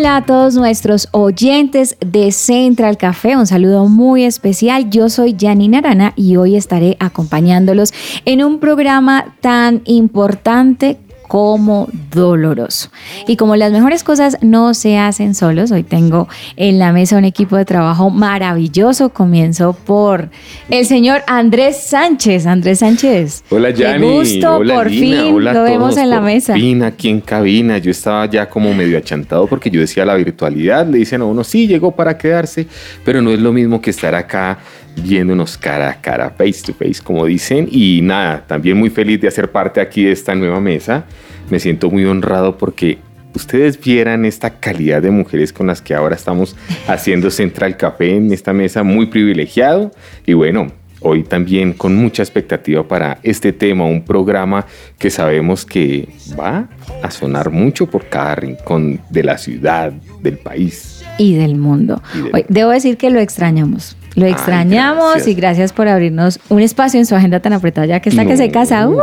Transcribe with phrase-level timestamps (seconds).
[0.00, 3.36] Hola, a todos nuestros oyentes de Central Café.
[3.36, 4.88] Un saludo muy especial.
[4.88, 7.92] Yo soy Janine Arana y hoy estaré acompañándolos
[8.24, 10.96] en un programa tan importante
[11.30, 12.90] como doloroso.
[13.28, 16.26] Y como las mejores cosas no se hacen solos, hoy tengo
[16.56, 19.10] en la mesa un equipo de trabajo maravilloso.
[19.10, 20.28] Comienzo por
[20.70, 22.46] el señor Andrés Sánchez.
[22.46, 23.44] Andrés Sánchez.
[23.48, 24.08] Hola, Yanni.
[24.08, 25.22] Qué gusto, Hola, por Lina.
[25.22, 26.54] fin Hola lo vemos en la mesa.
[26.54, 27.78] fin aquí en cabina.
[27.78, 30.84] Yo estaba ya como medio achantado porque yo decía la virtualidad.
[30.84, 32.66] Le dicen a uno, sí, llegó para quedarse,
[33.04, 34.58] pero no es lo mismo que estar acá
[35.00, 37.68] viéndonos cara a cara, face to face, como dicen.
[37.70, 41.04] Y nada, también muy feliz de hacer parte aquí de esta nueva mesa.
[41.50, 42.98] Me siento muy honrado porque
[43.34, 46.56] ustedes vieran esta calidad de mujeres con las que ahora estamos
[46.86, 49.90] haciendo Central Café en esta mesa, muy privilegiado.
[50.26, 50.68] Y bueno,
[51.00, 54.66] hoy también con mucha expectativa para este tema, un programa
[54.98, 56.68] que sabemos que va
[57.02, 61.04] a sonar mucho por cada rincón de la ciudad, del país.
[61.18, 62.02] y del mundo.
[62.14, 63.96] Y del Hoy, debo decir que lo extrañamos.
[64.16, 65.28] Lo Ay, extrañamos gracias.
[65.28, 68.36] y gracias por abrirnos un espacio en su agenda tan apretada, ya que está que
[68.36, 68.88] se casa.
[68.88, 68.98] ¡Uh!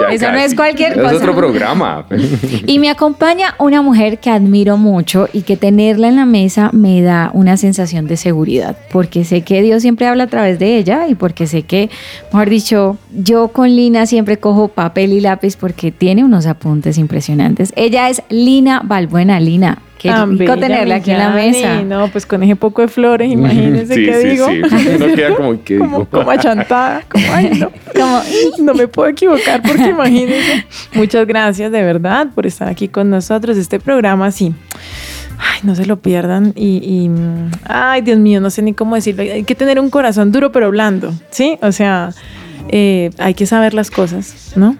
[0.00, 1.16] Ya Eso no es cualquier Es cosa.
[1.16, 2.04] otro programa.
[2.66, 7.00] Y me acompaña una mujer que admiro mucho y que tenerla en la mesa me
[7.00, 11.06] da una sensación de seguridad, porque sé que Dios siempre habla a través de ella
[11.08, 11.90] y porque sé que,
[12.32, 17.72] mejor dicho, yo con Lina siempre cojo papel y lápiz porque tiene unos apuntes impresionantes.
[17.76, 19.38] Ella es Lina Balbuena.
[19.40, 21.82] Lina, qué rico tenerla aquí en la mesa.
[21.82, 24.46] No, pues con ese poco de flores, imagínense sí, qué sí, digo.
[24.46, 24.60] sí.
[24.96, 26.10] Uno queda como, ¿qué como, digo?
[26.10, 28.22] como achantada, como, ay, no, Como,
[28.60, 30.66] no me puedo equivocar porque imagínense.
[30.94, 33.56] Muchas gracias de verdad por estar aquí con nosotros.
[33.56, 34.54] Este programa, sí.
[35.38, 37.10] Ay, no se lo pierdan y, y,
[37.64, 39.22] ay, Dios mío, no sé ni cómo decirlo.
[39.22, 41.58] Hay que tener un corazón duro pero blando, ¿sí?
[41.62, 42.10] O sea,
[42.70, 44.76] eh, hay que saber las cosas, ¿no?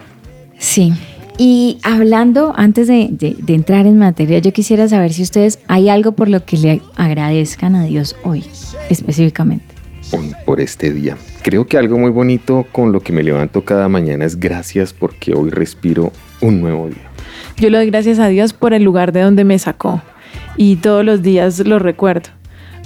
[0.59, 0.93] Sí.
[1.41, 5.88] Y hablando, antes de, de- de entrar en materia, yo quisiera saber si ustedes hay
[5.88, 8.44] algo por lo que le agradezcan a Dios hoy,
[8.91, 9.65] específicamente.
[10.12, 11.16] hoy por este día.
[11.43, 15.34] Creo que algo muy bonito con lo que me levanto cada mañana es gracias porque
[15.34, 17.09] hoy respiro un nuevo día.
[17.56, 20.03] Yo le doy gracias a Dios por el lugar de donde me sacó
[20.56, 22.31] y todos los días lo recuerdo.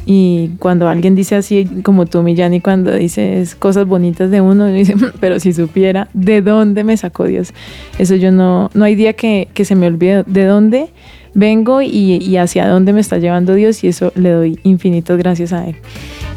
[0.04, 4.66] Y cuando alguien dice así, como tú, Millán, cuando dices cosas bonitas de uno, uno
[4.66, 7.52] dice, "Mm, pero si supiera de dónde me sacó Dios.
[7.98, 10.88] Eso yo no, no hay día que, que se me olvide de dónde
[11.34, 15.52] vengo y, y hacia dónde me está llevando Dios y eso le doy infinitas gracias
[15.52, 15.76] a Él.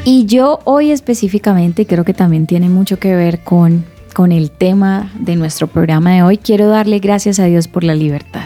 [0.03, 3.84] Y yo hoy específicamente, creo que también tiene mucho que ver con,
[4.14, 7.96] con el tema de nuestro programa de hoy, quiero darle gracias a Dios por la
[7.96, 8.46] libertad,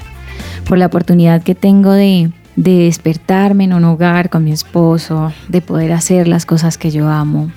[0.68, 5.62] por la oportunidad que tengo de, de despertarme en un hogar con mi esposo, de
[5.62, 7.50] poder hacer las cosas que yo amo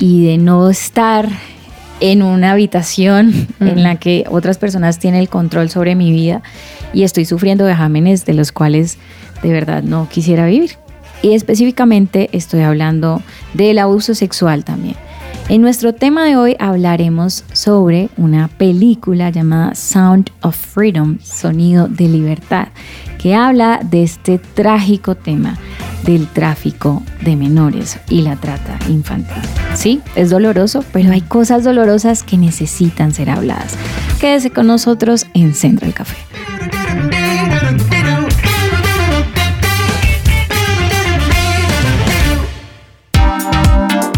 [0.00, 1.28] y de no estar
[2.00, 6.42] en una habitación en la que otras personas tienen el control sobre mi vida
[6.92, 8.98] y estoy sufriendo vejámenes de los cuales
[9.40, 10.72] de verdad no quisiera vivir.
[11.22, 13.22] Y específicamente estoy hablando
[13.54, 14.96] del abuso sexual también.
[15.48, 22.08] En nuestro tema de hoy hablaremos sobre una película llamada Sound of Freedom, Sonido de
[22.08, 22.68] Libertad,
[23.18, 25.58] que habla de este trágico tema
[26.02, 29.42] del tráfico de menores y la trata infantil.
[29.74, 33.74] Sí, es doloroso, pero hay cosas dolorosas que necesitan ser habladas.
[34.20, 36.16] Quédese con nosotros en Central Café.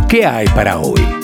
[0.08, 1.15] ¿Qué hay para hoy?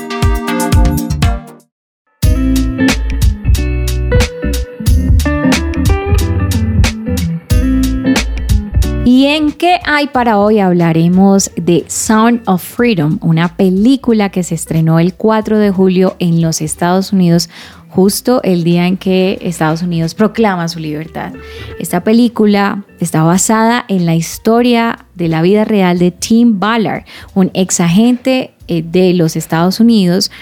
[9.23, 10.59] ¿Y en qué hay para hoy?
[10.59, 16.41] Hablaremos de Sound of Freedom, una película que se estrenó el 4 de julio en
[16.43, 17.49] los Estados Unidos,
[17.89, 21.35] justo el día en que Estados Unidos proclama su libertad.
[21.79, 27.05] Esta película está basada en la historia de la vida real de Tim Ballard,
[27.35, 30.33] un ex agente eh, de los Estados Unidos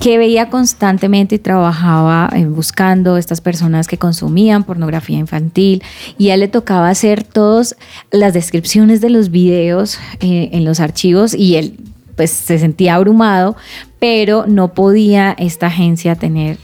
[0.00, 5.82] que veía constantemente y trabajaba eh, buscando estas personas que consumían pornografía infantil
[6.16, 7.76] y a él le tocaba hacer todas
[8.10, 11.76] las descripciones de los videos eh, en los archivos y él
[12.16, 13.56] pues se sentía abrumado,
[13.98, 16.56] pero no podía esta agencia tener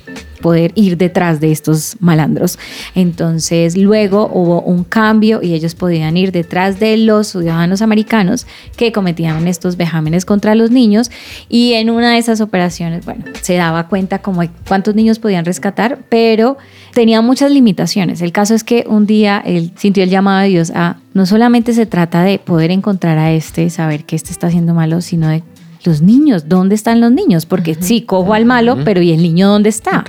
[0.47, 2.57] poder ir detrás de estos malandros.
[2.95, 8.47] Entonces luego hubo un cambio y ellos podían ir detrás de los ciudadanos americanos
[8.77, 11.11] que cometían estos vejámenes contra los niños
[11.49, 15.99] y en una de esas operaciones, bueno, se daba cuenta como cuántos niños podían rescatar,
[16.09, 16.59] pero
[16.95, 18.23] tenía muchas limitaciones.
[18.23, 21.73] El caso es que un día él sintió el llamado de Dios a no solamente
[21.73, 25.43] se trata de poder encontrar a este, saber que este está haciendo malo, sino de
[25.87, 27.47] los niños, ¿dónde están los niños?
[27.47, 30.05] Porque sí, cojo al malo, pero ¿y el niño dónde está?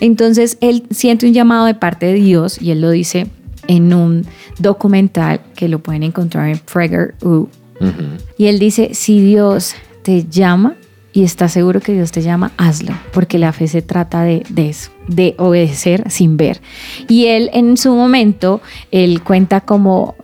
[0.00, 3.28] Entonces él siente un llamado de parte de Dios y él lo dice
[3.68, 4.26] en un
[4.58, 7.48] documental que lo pueden encontrar en Prager U.
[8.36, 10.74] Y él dice, si Dios te llama
[11.12, 14.68] y está seguro que Dios te llama, hazlo, porque la fe se trata de, de
[14.68, 16.60] eso de obedecer sin ver.
[17.08, 18.60] Y él en su momento,
[18.90, 20.14] él cuenta como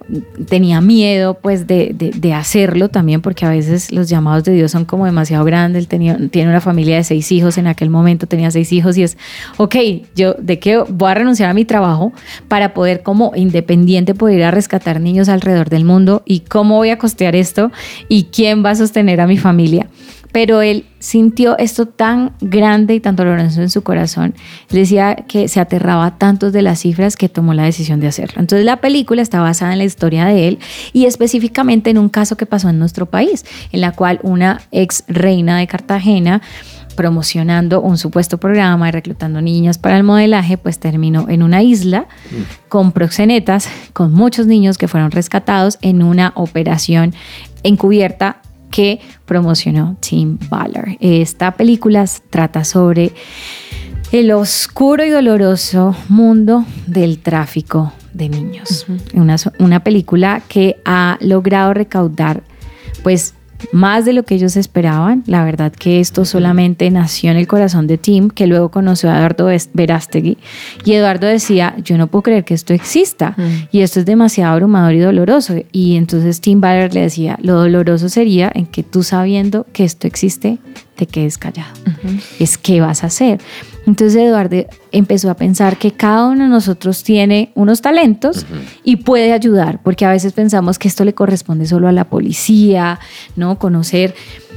[0.48, 4.84] tenía miedo pues de, de, hacerlo también porque a veces los llamados de Dios son
[4.84, 5.80] como demasiado grandes.
[5.80, 9.02] Él tenía, tiene una familia de seis hijos, en aquel momento tenía seis hijos y
[9.02, 9.16] es,
[9.56, 9.76] ok,
[10.14, 12.12] yo de qué voy a renunciar a mi trabajo
[12.48, 16.90] para poder como independiente poder ir a rescatar niños alrededor del mundo y cómo voy
[16.90, 17.72] a costear esto
[18.08, 19.88] y quién va a sostener a mi familia
[20.32, 24.34] pero él sintió esto tan grande y tan doloroso en su corazón.
[24.70, 28.40] decía que se aterraba tanto de las cifras que tomó la decisión de hacerlo.
[28.40, 30.58] Entonces la película está basada en la historia de él
[30.92, 35.04] y específicamente en un caso que pasó en nuestro país, en la cual una ex
[35.08, 36.42] reina de Cartagena
[36.96, 42.06] promocionando un supuesto programa y reclutando niñas para el modelaje, pues terminó en una isla
[42.68, 47.14] con proxenetas, con muchos niños que fueron rescatados en una operación
[47.62, 48.40] encubierta
[48.70, 50.96] que promocionó Tim Ballard.
[51.00, 53.12] Esta película trata sobre
[54.12, 58.86] el oscuro y doloroso mundo del tráfico de niños.
[59.14, 62.42] una, una película que ha logrado recaudar
[63.02, 63.34] pues
[63.72, 65.22] más de lo que ellos esperaban.
[65.26, 69.18] La verdad que esto solamente nació en el corazón de Tim, que luego conoció a
[69.18, 70.38] Eduardo Verástegui.
[70.84, 73.34] Y Eduardo decía, yo no puedo creer que esto exista.
[73.36, 73.68] Mm.
[73.72, 75.54] Y esto es demasiado abrumador y doloroso.
[75.72, 80.06] Y entonces Tim Baller le decía, lo doloroso sería en que tú sabiendo que esto
[80.06, 80.58] existe,
[80.96, 81.74] te quedes callado.
[82.40, 83.40] Es qué vas a hacer.
[83.86, 88.44] Entonces Eduardo empezó a pensar que cada uno de nosotros tiene unos talentos
[88.82, 92.98] y puede ayudar, porque a veces pensamos que esto le corresponde solo a la policía,
[93.36, 93.58] ¿no?
[93.58, 94.14] Conocer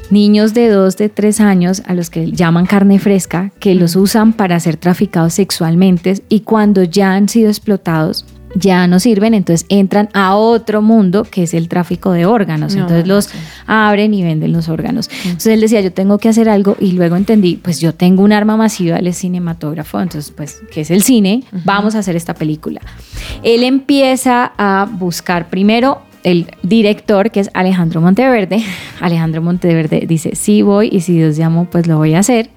[0.10, 4.34] niños de dos, de tres años a los que llaman carne fresca, que los usan
[4.34, 10.10] para ser traficados sexualmente y cuando ya han sido explotados, ya no sirven, entonces entran
[10.14, 12.76] a otro mundo que es el tráfico de órganos.
[12.76, 13.30] entonces los
[13.68, 15.10] abren y venden los órganos.
[15.24, 18.34] Entonces él decía, yo tengo que hacer algo y luego entendí, pues yo tengo un
[18.34, 21.44] arma masiva, él es cinematógrafo, entonces pues, ¿qué es el cine?
[21.66, 22.82] Vamos a hacer esta película.
[23.44, 28.64] Él empieza a buscar primero el director, que es Alejandro Monteverde.
[29.00, 32.50] Alejandro Monteverde dice, sí voy y si Dios llamo, pues lo voy a hacer.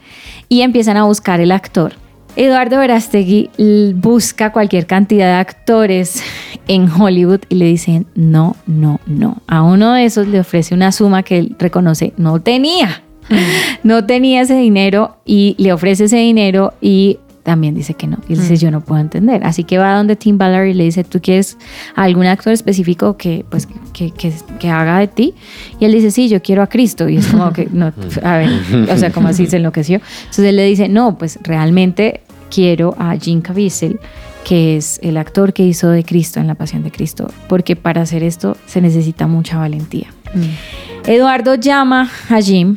[0.48, 1.94] Y empiezan a buscar el actor.
[2.37, 3.50] Eduardo Verástegui
[3.94, 6.23] busca cualquier cantidad de actores
[6.67, 9.43] en Hollywood y le dicen no, no, no.
[9.46, 13.02] A uno de esos le ofrece una suma que él reconoce no tenía.
[13.29, 13.37] Mm.
[13.84, 18.18] No tenía ese dinero y le ofrece ese dinero y también dice que no.
[18.28, 18.56] Y dice, mm.
[18.56, 19.44] yo no puedo entender.
[19.44, 21.58] Así que va donde Tim Ballard y le dice, ¿tú quieres
[21.94, 25.34] algún actor específico que, pues, que, que, que, haga de ti?
[25.80, 27.08] Y él dice, sí, yo quiero a Cristo.
[27.08, 27.92] Y es como que, no,
[28.22, 28.50] a ver,
[28.90, 30.00] o sea, como así se enloqueció.
[30.20, 33.98] Entonces él le dice, no, pues realmente quiero a Jim Caviezel
[34.44, 38.02] que es el actor que hizo de Cristo en la Pasión de Cristo, porque para
[38.02, 40.08] hacer esto se necesita mucha valentía.
[40.34, 41.08] Mm.
[41.08, 42.76] Eduardo llama a Jim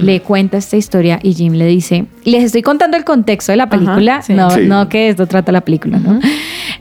[0.00, 3.68] le cuenta esta historia y Jim le dice, les estoy contando el contexto de la
[3.68, 6.20] película, no, no que esto trata la película, ¿no?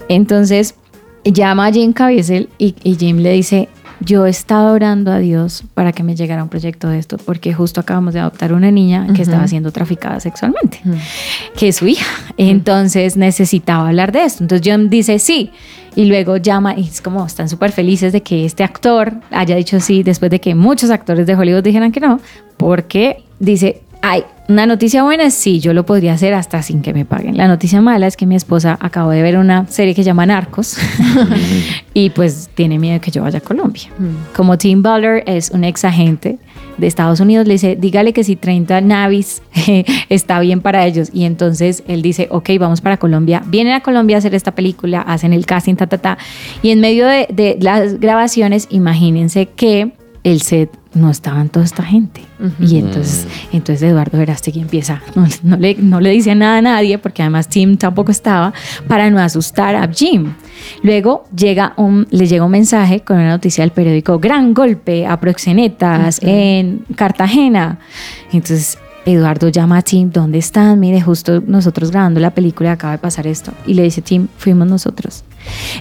[0.07, 0.75] Entonces
[1.23, 3.69] llama a Jim Caviezel y, y Jim le dice,
[4.03, 7.53] yo he estado orando a Dios para que me llegara un proyecto de esto, porque
[7.53, 10.81] justo acabamos de adoptar una niña que estaba siendo traficada sexualmente,
[11.55, 12.05] que es su hija.
[12.37, 14.43] Entonces necesitaba hablar de esto.
[14.43, 15.51] Entonces John dice sí.
[15.93, 19.79] Y luego llama y es como están súper felices de que este actor haya dicho
[19.81, 22.21] sí después de que muchos actores de Hollywood dijeran que no,
[22.55, 26.93] porque dice, hay una noticia buena es sí, yo lo podría hacer hasta sin que
[26.93, 27.37] me paguen.
[27.37, 30.25] La noticia mala es que mi esposa acabó de ver una serie que se llama
[30.25, 30.77] Narcos
[31.93, 33.83] y pues tiene miedo que yo vaya a Colombia.
[33.97, 34.35] Mm.
[34.35, 36.37] Como Tim Butler es un ex agente
[36.77, 39.41] de Estados Unidos, le dice, dígale que si 30 navis
[40.09, 41.09] está bien para ellos.
[41.13, 43.43] Y entonces él dice, ok, vamos para Colombia.
[43.47, 46.17] Vienen a Colombia a hacer esta película, hacen el casting, ta, ta, ta.
[46.61, 49.93] Y en medio de, de las grabaciones, imagínense que
[50.23, 52.21] el set no estaban toda esta gente.
[52.59, 55.01] Y entonces, entonces Eduardo Verástegui empieza,
[55.43, 58.53] no, le, no le dice nada a nadie, porque además Tim tampoco estaba,
[58.87, 60.33] para no asustar a Jim.
[60.83, 65.19] Luego llega un, le llega un mensaje con una noticia del periódico, gran golpe a
[65.19, 67.79] proxenetas en Cartagena.
[68.31, 70.79] Entonces Eduardo llama a Tim, ¿dónde están?
[70.79, 73.51] Mire, justo nosotros grabando la película acaba de pasar esto.
[73.65, 75.23] Y le dice Tim, fuimos nosotros.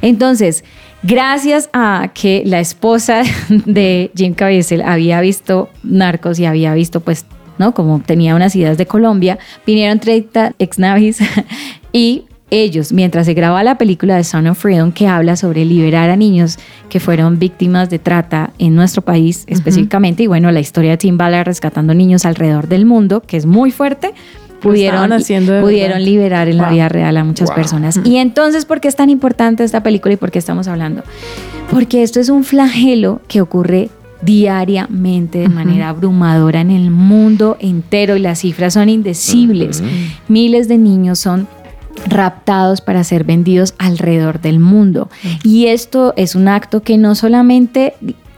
[0.00, 0.64] Entonces,
[1.02, 7.26] gracias a que la esposa de Jim Caviezel había visto Narcos y había visto pues
[7.58, 7.74] ¿no?
[7.74, 11.18] Como tenía unas ideas de Colombia, vinieron 30 ex navis
[11.92, 16.10] y ellos, mientras se grababa la película de Son of Freedom, que habla sobre liberar
[16.10, 20.92] a niños que fueron víctimas de trata en nuestro país específicamente, y bueno, la historia
[20.92, 24.14] de Tim Ballard rescatando niños alrededor del mundo, que es muy fuerte,
[24.60, 25.10] pudieron,
[25.60, 28.00] pudieron liberar en la vida real a muchas personas.
[28.04, 31.02] Y entonces, ¿por qué es tan importante esta película y por qué estamos hablando?
[31.70, 33.90] Porque esto es un flagelo que ocurre
[34.22, 39.82] diariamente de manera abrumadora en el mundo entero y las cifras son indecibles.
[40.28, 41.48] Miles de niños son
[42.06, 45.08] raptados para ser vendidos alrededor del mundo.
[45.42, 47.94] Y esto es un acto que no solamente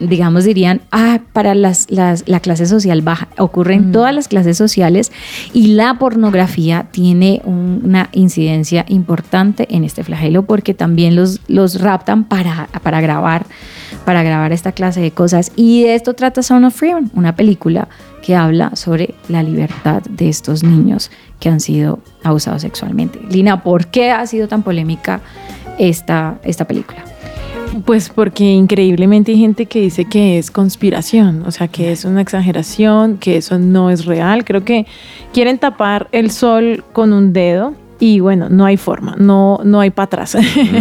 [0.08, 3.28] digamos, dirían, ah, para las, la clase social baja.
[3.38, 5.12] Ocurre en todas las clases sociales
[5.52, 12.24] y la pornografía tiene una incidencia importante en este flagelo porque también los, los raptan
[12.24, 13.46] para, para grabar
[14.04, 15.52] para grabar esta clase de cosas.
[15.56, 17.88] Y de esto trata Son of Freedom, una película
[18.22, 23.20] que habla sobre la libertad de estos niños que han sido abusados sexualmente.
[23.30, 25.20] Lina, ¿por qué ha sido tan polémica
[25.78, 27.04] esta, esta película?
[27.86, 32.20] Pues porque increíblemente hay gente que dice que es conspiración, o sea, que es una
[32.20, 34.44] exageración, que eso no es real.
[34.44, 34.86] Creo que
[35.32, 39.90] quieren tapar el sol con un dedo y bueno, no hay forma, no, no hay
[39.90, 40.36] para atrás.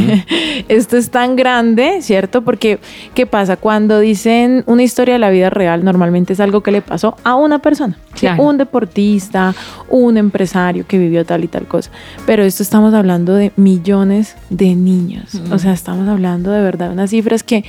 [0.67, 2.41] Esto es tan grande, ¿cierto?
[2.41, 2.79] Porque,
[3.13, 3.57] ¿qué pasa?
[3.57, 7.35] Cuando dicen una historia de la vida real, normalmente es algo que le pasó a
[7.35, 7.95] una persona,
[8.39, 9.53] un deportista,
[9.87, 11.91] un empresario que vivió tal y tal cosa.
[12.25, 15.39] Pero esto estamos hablando de millones de niños.
[15.51, 17.63] O sea, estamos hablando de verdad de unas cifras que,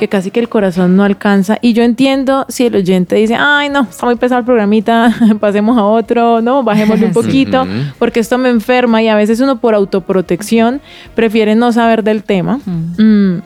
[0.00, 1.58] que casi que el corazón no alcanza.
[1.62, 5.78] Y yo entiendo si el oyente dice, ay, no, está muy pesado el programita, pasemos
[5.78, 7.64] a otro, no, bajémosle un poquito,
[7.96, 10.80] porque esto me enferma y a veces uno por autoprotección
[11.14, 12.60] prefiere no saber del tema.
[12.66, 13.38] Mm,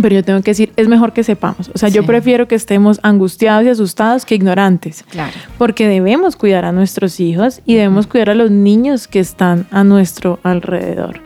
[0.00, 1.70] pero yo tengo que decir, es mejor que sepamos.
[1.74, 5.04] O sea, yo prefiero que estemos angustiados y asustados que ignorantes.
[5.08, 5.32] Claro.
[5.58, 9.84] Porque debemos cuidar a nuestros hijos y debemos cuidar a los niños que están a
[9.84, 11.20] nuestro alrededor.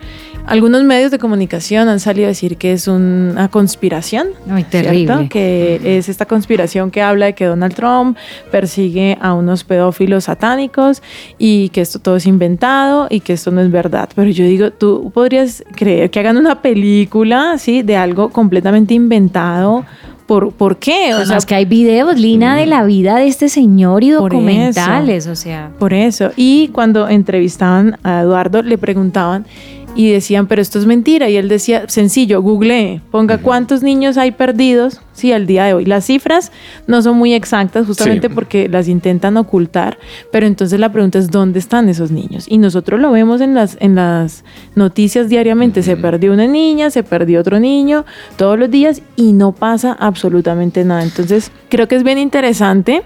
[0.49, 4.29] Algunos medios de comunicación han salido a decir que es una conspiración.
[4.47, 5.29] Muy terrible.
[5.29, 8.17] Que es esta conspiración que habla de que Donald Trump
[8.49, 11.03] persigue a unos pedófilos satánicos
[11.37, 14.09] y que esto todo es inventado y que esto no es verdad.
[14.15, 19.85] Pero yo digo, tú podrías creer que hagan una película así de algo completamente inventado.
[20.25, 21.13] ¿Por, ¿Por, qué?
[21.15, 25.25] O sea, es que hay videos, Lina, de la vida de este señor y documentales,
[25.25, 25.71] o sea.
[25.79, 26.31] Por eso.
[26.35, 29.47] Y cuando entrevistaban a Eduardo, le preguntaban,
[29.95, 31.29] y decían, pero esto es mentira.
[31.29, 35.85] Y él decía, sencillo, google, ponga cuántos niños hay perdidos, sí, al día de hoy.
[35.85, 36.51] Las cifras
[36.87, 39.97] no son muy exactas justamente porque las intentan ocultar,
[40.31, 42.45] pero entonces la pregunta es, ¿dónde están esos niños?
[42.47, 44.43] Y nosotros lo vemos en las, en las
[44.75, 48.05] noticias diariamente, se perdió una niña, se perdió otro niño,
[48.37, 51.03] todos los días y no pasa absolutamente nada.
[51.03, 53.03] Entonces, creo que es bien interesante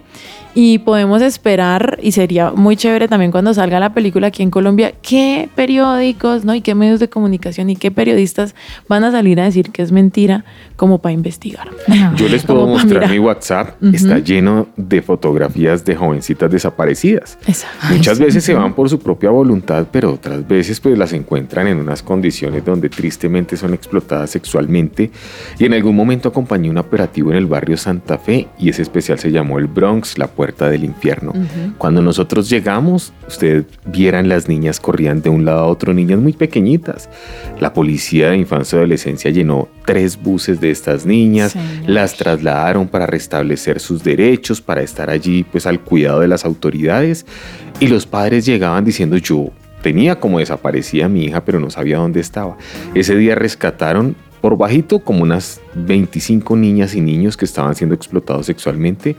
[0.55, 4.93] y podemos esperar, y sería muy chévere también cuando salga la película aquí en Colombia,
[5.01, 6.53] qué periódicos, ¿no?
[6.53, 8.53] Y qué medios de comunicación y qué periodistas
[8.88, 11.70] van a salir a decir que es mentira como para investigar.
[12.16, 17.38] Yo les puedo mostrar mi WhatsApp, está lleno de fotografías de jovencitas desaparecidas.
[17.90, 21.78] Muchas veces se van por su propia voluntad, pero otras veces pues las encuentran en
[21.78, 25.12] unas condiciones donde tristemente son explotadas sexualmente.
[25.60, 29.20] Y en algún momento acompañé un operativo en el barrio Santa Fe y ese especial
[29.20, 31.34] se llamó el Bronx, la puerta del infierno.
[31.78, 36.34] Cuando nosotros llegamos, ustedes vieran las niñas corrían de un lado a otro, niñas muy
[36.34, 37.10] pequeñitas.
[37.60, 43.06] La policía de infancia y adolescencia llenó tres buses de estas niñas, las trasladaron para
[43.06, 47.25] restablecer sus derechos, para estar allí pues al cuidado de las autoridades
[47.80, 52.20] y los padres llegaban diciendo yo tenía como desaparecida mi hija pero no sabía dónde
[52.20, 52.58] estaba.
[52.94, 58.46] Ese día rescataron por bajito como unas 25 niñas y niños que estaban siendo explotados
[58.48, 59.16] sexualmente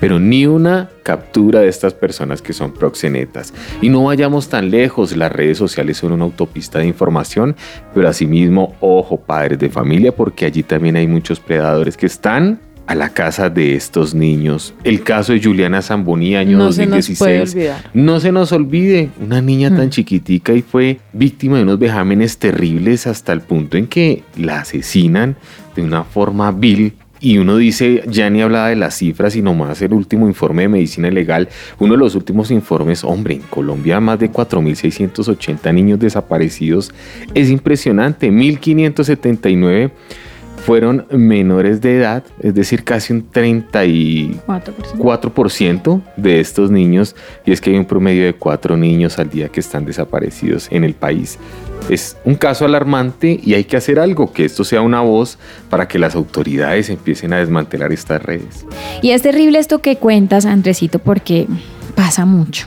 [0.00, 3.52] pero ni una captura de estas personas que son proxenetas.
[3.80, 7.56] Y no vayamos tan lejos, las redes sociales son una autopista de información,
[7.94, 12.94] pero asimismo, ojo, padres de familia, porque allí también hay muchos predadores que están a
[12.94, 14.74] la casa de estos niños.
[14.84, 17.56] El caso de Juliana Zamboni, año 2016.
[17.94, 19.90] no se nos olvide, una niña tan mm.
[19.90, 25.36] chiquitica y fue víctima de unos vejámenes terribles hasta el punto en que la asesinan
[25.74, 29.80] de una forma vil y uno dice, ya ni hablaba de las cifras, y nomás
[29.82, 34.18] el último informe de medicina legal, uno de los últimos informes, hombre, en Colombia más
[34.18, 36.92] de 4.680 niños desaparecidos,
[37.34, 39.90] es impresionante, 1.579
[40.66, 47.70] fueron menores de edad, es decir, casi un 34% de estos niños, y es que
[47.70, 51.38] hay un promedio de cuatro niños al día que están desaparecidos en el país.
[51.88, 55.38] Es un caso alarmante y hay que hacer algo, que esto sea una voz
[55.70, 58.66] para que las autoridades empiecen a desmantelar estas redes.
[59.02, 61.46] Y es terrible esto que cuentas, Andresito, porque
[61.94, 62.66] pasa mucho.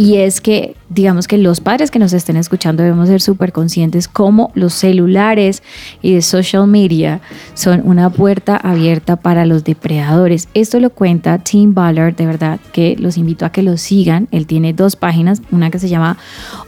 [0.00, 4.08] Y es que, digamos que los padres que nos estén escuchando debemos ser súper conscientes
[4.08, 5.62] cómo los celulares
[6.00, 7.20] y de social media
[7.52, 10.48] son una puerta abierta para los depredadores.
[10.54, 14.26] Esto lo cuenta Tim Ballard, de verdad que los invito a que lo sigan.
[14.30, 16.16] Él tiene dos páginas, una que se llama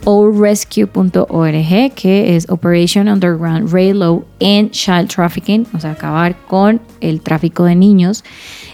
[0.05, 7.63] allrescue.org, que es Operation Underground Railroad and Child Trafficking, o sea, acabar con el tráfico
[7.63, 8.23] de niños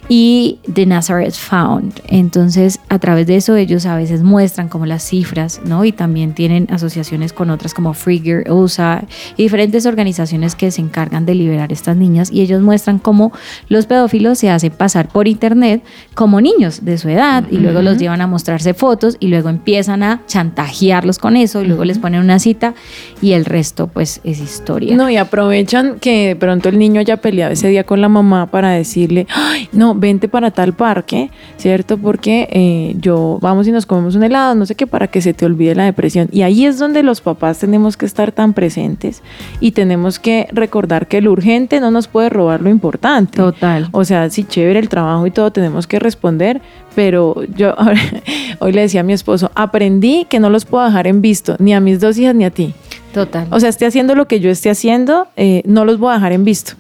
[0.10, 2.02] y The Nazareth Found.
[2.08, 5.86] Entonces, a través de eso ellos a veces muestran como las cifras, ¿no?
[5.86, 9.04] Y también tienen asociaciones con otras como Free USA
[9.38, 13.32] y diferentes organizaciones que se encargan de liberar a estas niñas y ellos muestran cómo
[13.68, 15.84] los pedófilos se hacen pasar por internet
[16.16, 20.02] como niños de su edad y luego los llevan a mostrarse fotos y luego empiezan
[20.02, 22.74] a chantajearlos con eso y luego les ponen una cita
[23.22, 24.96] y el resto pues es historia.
[24.96, 28.48] No, y aprovechan que de pronto el niño haya peleado ese día con la mamá
[28.48, 31.98] para decirle, ay, no, vente para tal parque, ¿cierto?
[31.98, 35.34] Porque eh, yo vamos y nos comemos un helado, no sé qué, para que se
[35.34, 36.30] te olvide la depresión.
[36.32, 39.22] Y ahí es donde los papás tenemos que estar tan presentes
[39.60, 43.38] y tenemos que recordar que lo urgente no nos puede robar lo importante.
[43.38, 43.90] Total.
[43.92, 46.62] O sea, sí, chévere el trabajo y todo, tenemos que responder,
[46.96, 47.76] pero yo
[48.60, 51.74] hoy le decía a mi esposo, aprendí que no los puedo dejar en visto, ni
[51.74, 52.74] a mis dos hijas ni a ti.
[53.14, 53.48] Total.
[53.52, 56.32] O sea, esté haciendo lo que yo esté haciendo, eh, no los voy a dejar
[56.32, 56.74] en visto.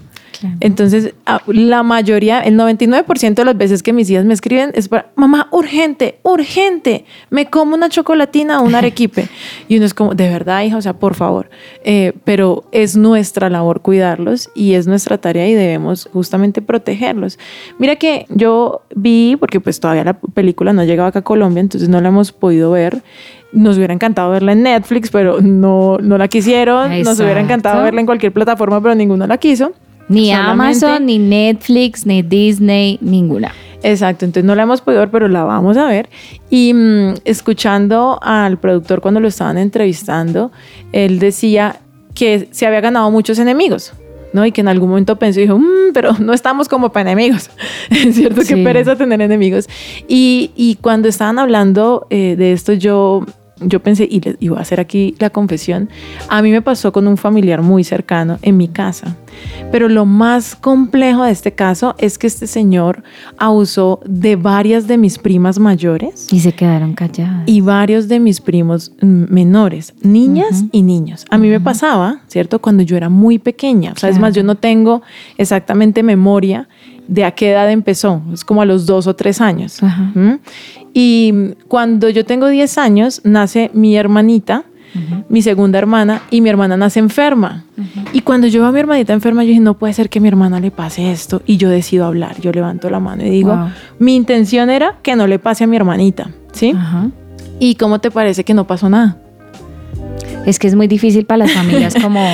[0.59, 1.13] Entonces,
[1.47, 5.47] la mayoría, el 99% de las veces que mis hijas me escriben es para, mamá,
[5.51, 9.27] urgente, urgente, me como una chocolatina o un arequipe.
[9.67, 11.49] y uno es como, de verdad, hija, o sea, por favor.
[11.83, 17.39] Eh, pero es nuestra labor cuidarlos y es nuestra tarea y debemos justamente protegerlos.
[17.77, 21.89] Mira que yo vi, porque pues todavía la película no llegaba acá a Colombia, entonces
[21.89, 23.01] no la hemos podido ver.
[23.51, 27.01] Nos hubiera encantado verla en Netflix, pero no, no la quisieron.
[27.03, 29.71] Nos hubiera encantado verla en cualquier plataforma, pero ninguno la quiso.
[30.09, 33.53] Ni Amazon, ni Netflix, ni Disney, ninguna.
[33.81, 36.09] Exacto, entonces no la hemos podido ver, pero la vamos a ver.
[36.49, 40.51] Y mm, escuchando al productor cuando lo estaban entrevistando,
[40.91, 41.79] él decía
[42.13, 43.93] que se había ganado muchos enemigos.
[44.31, 44.45] ¿no?
[44.45, 47.49] Y que en algún momento pensó y dijo, mm, pero no estamos como para enemigos.
[47.89, 49.67] es cierto que pereza tener enemigos.
[50.07, 53.25] Y, y cuando estaban hablando eh, de esto, yo
[53.61, 55.89] yo pensé, y, les, voy a hacer aquí la confesión,
[56.29, 59.15] a mí me pasó con un familiar muy cercano en mi casa.
[59.71, 63.03] Pero lo más complejo de este caso es que este señor
[63.37, 66.27] abusó de varias de mis primas mayores.
[66.31, 67.43] Y se quedaron calladas.
[67.45, 71.25] Y varios de mis primos menores, niñas y niños.
[71.29, 72.59] A mí me pasaba, ¿cierto?
[72.59, 73.93] Cuando yo era muy pequeña.
[73.93, 75.01] O sea, es más, yo no tengo
[75.37, 76.67] exactamente memoria
[77.09, 79.79] de a qué edad empezó, es como a los dos o tres años.
[80.93, 81.33] Y
[81.67, 84.63] cuando yo tengo 10 años, nace mi hermanita,
[85.27, 87.65] mi segunda hermana, y mi hermana nace enferma.
[88.13, 90.21] Y cuando yo veo a mi hermanita enferma, yo dije, no puede ser que a
[90.21, 91.41] mi hermana le pase esto.
[91.45, 95.25] Y yo decido hablar, yo levanto la mano y digo, mi intención era que no
[95.25, 96.75] le pase a mi hermanita, ¿sí?
[97.59, 99.17] ¿Y cómo te parece que no pasó nada?
[100.45, 102.25] Es que es muy difícil para las familias como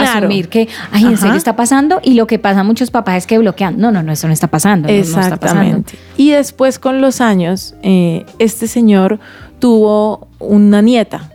[0.00, 3.26] asumir que, ay, en serio está pasando y lo que pasa a muchos papás es
[3.26, 4.88] que bloquean, no, no, no, eso no está pasando.
[4.88, 5.94] Exactamente.
[6.16, 9.18] Y después con los años, eh, este señor
[9.58, 11.30] tuvo una nieta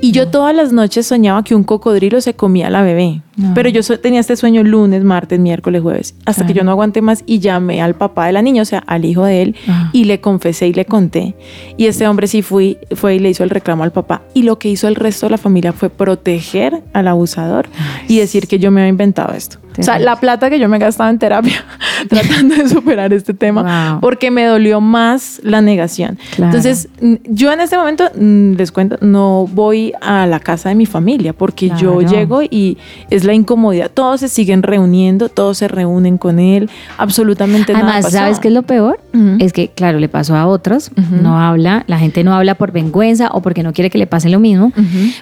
[0.00, 3.22] y yo todas las noches soñaba que un cocodrilo se comía a la bebé.
[3.54, 7.22] Pero yo tenía este sueño lunes, martes, miércoles, jueves, hasta que yo no aguanté más
[7.24, 9.56] y llamé al papá de la niña, o sea, al hijo de él,
[9.92, 11.36] y le confesé y le conté.
[11.76, 14.22] Y este hombre sí fui, fue y le hizo el reclamo al papá.
[14.34, 17.68] Y lo que hizo el resto de la familia fue proteger al abusador
[18.08, 19.58] y decir que yo me había inventado esto.
[19.78, 21.64] O sea, la plata que yo me gastaba en terapia
[22.08, 26.18] tratando de superar este tema, porque me dolió más la negación.
[26.36, 26.88] Entonces,
[27.24, 31.70] yo en este momento, les cuento, no voy a la casa de mi familia, porque
[31.78, 32.78] yo llego y
[33.10, 33.90] es la incomodidad.
[33.92, 37.92] Todos se siguen reuniendo, todos se reúnen con él, absolutamente nada.
[37.92, 39.00] Además, ¿sabes qué es lo peor?
[39.38, 40.90] Es que, claro, le pasó a otros,
[41.22, 44.28] no habla, la gente no habla por vergüenza o porque no quiere que le pase
[44.28, 44.72] lo mismo,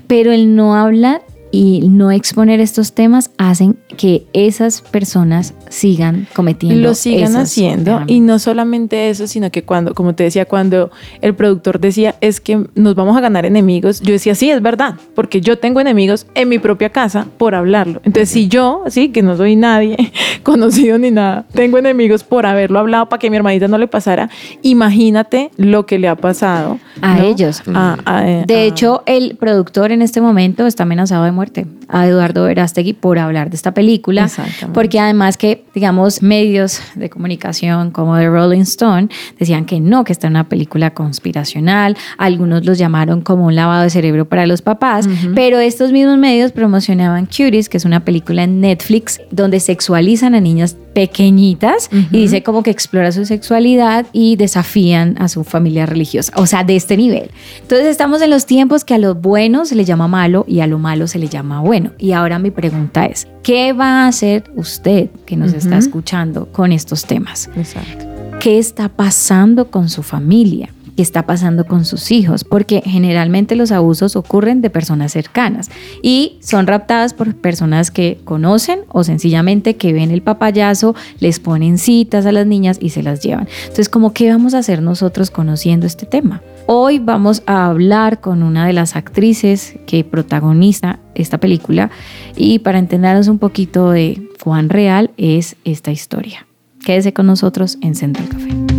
[0.07, 1.21] pero él no habla
[1.57, 6.89] y no exponer estos temas hacen que esas personas sigan cometiendo.
[6.89, 8.03] Lo sigan haciendo.
[8.07, 10.91] Y no solamente eso, sino que cuando, como te decía, cuando
[11.23, 14.97] el productor decía es que nos vamos a ganar enemigos, yo decía, sí, es verdad,
[15.15, 18.03] porque yo tengo enemigos en mi propia casa por hablarlo.
[18.05, 22.81] Entonces, si yo, sí, que no soy nadie conocido ni nada, tengo enemigos por haberlo
[22.81, 24.29] hablado para que mi hermanita no le pasara,
[24.61, 27.63] imagínate lo que le ha pasado a ellos.
[27.67, 32.45] Eh, de hecho, el productor en este momento está amenazado de muerte muerte a Eduardo
[32.45, 34.29] Verástegui por hablar de esta película,
[34.75, 40.13] porque además que, digamos, medios de comunicación como The Rolling Stone decían que no, que
[40.13, 44.63] esta era una película conspiracional, algunos los llamaron como un lavado de cerebro para los
[44.63, 50.35] papás, pero estos mismos medios promocionaban Cuties, que es una película en Netflix donde sexualizan
[50.35, 55.87] a niñas pequeñitas y dice como que explora su sexualidad y desafían a su familia
[55.87, 57.31] religiosa, o sea, de este nivel.
[57.61, 60.67] Entonces estamos en los tiempos que a lo bueno se le llama malo y a
[60.67, 61.93] lo malo se le llama bueno.
[61.99, 66.73] Y ahora mi pregunta es, ¿qué va a hacer usted que nos está escuchando con
[66.73, 67.49] estos temas?
[67.57, 68.07] Exacto.
[68.41, 70.69] ¿Qué está pasando con su familia?
[70.97, 75.71] Qué está pasando con sus hijos, porque generalmente los abusos ocurren de personas cercanas
[76.03, 81.79] y son raptadas por personas que conocen o sencillamente que ven el papayazo, les ponen
[81.79, 83.47] citas a las niñas y se las llevan.
[83.63, 86.43] Entonces, ¿cómo qué vamos a hacer nosotros conociendo este tema?
[86.67, 91.91] Hoy vamos a hablar con una de las actrices que protagoniza esta película
[92.37, 96.47] y para entendernos un poquito de cuán real es esta historia.
[96.85, 98.76] Quédese con nosotros en Central Café.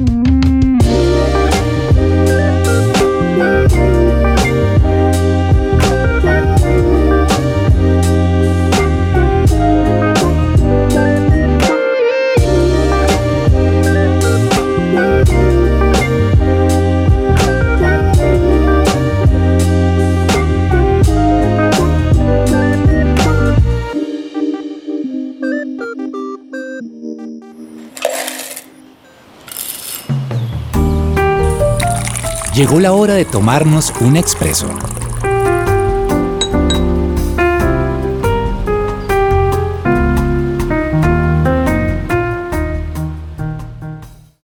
[32.57, 34.67] Llegó la hora de tomarnos un expreso.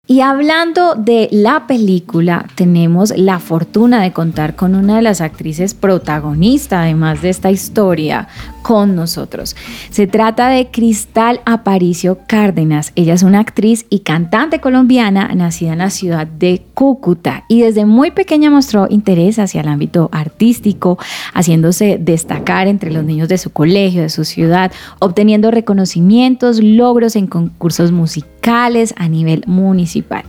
[0.07, 5.73] Y hablando de la película, tenemos la fortuna de contar con una de las actrices
[5.73, 8.29] protagonistas, además de esta historia,
[8.63, 9.57] con nosotros.
[9.91, 12.93] Se trata de Cristal Aparicio Cárdenas.
[12.95, 17.85] Ella es una actriz y cantante colombiana nacida en la ciudad de Cúcuta y desde
[17.85, 20.99] muy pequeña mostró interés hacia el ámbito artístico,
[21.35, 27.27] haciéndose destacar entre los niños de su colegio, de su ciudad, obteniendo reconocimientos, logros en
[27.27, 30.25] concursos musicales a nivel municipal.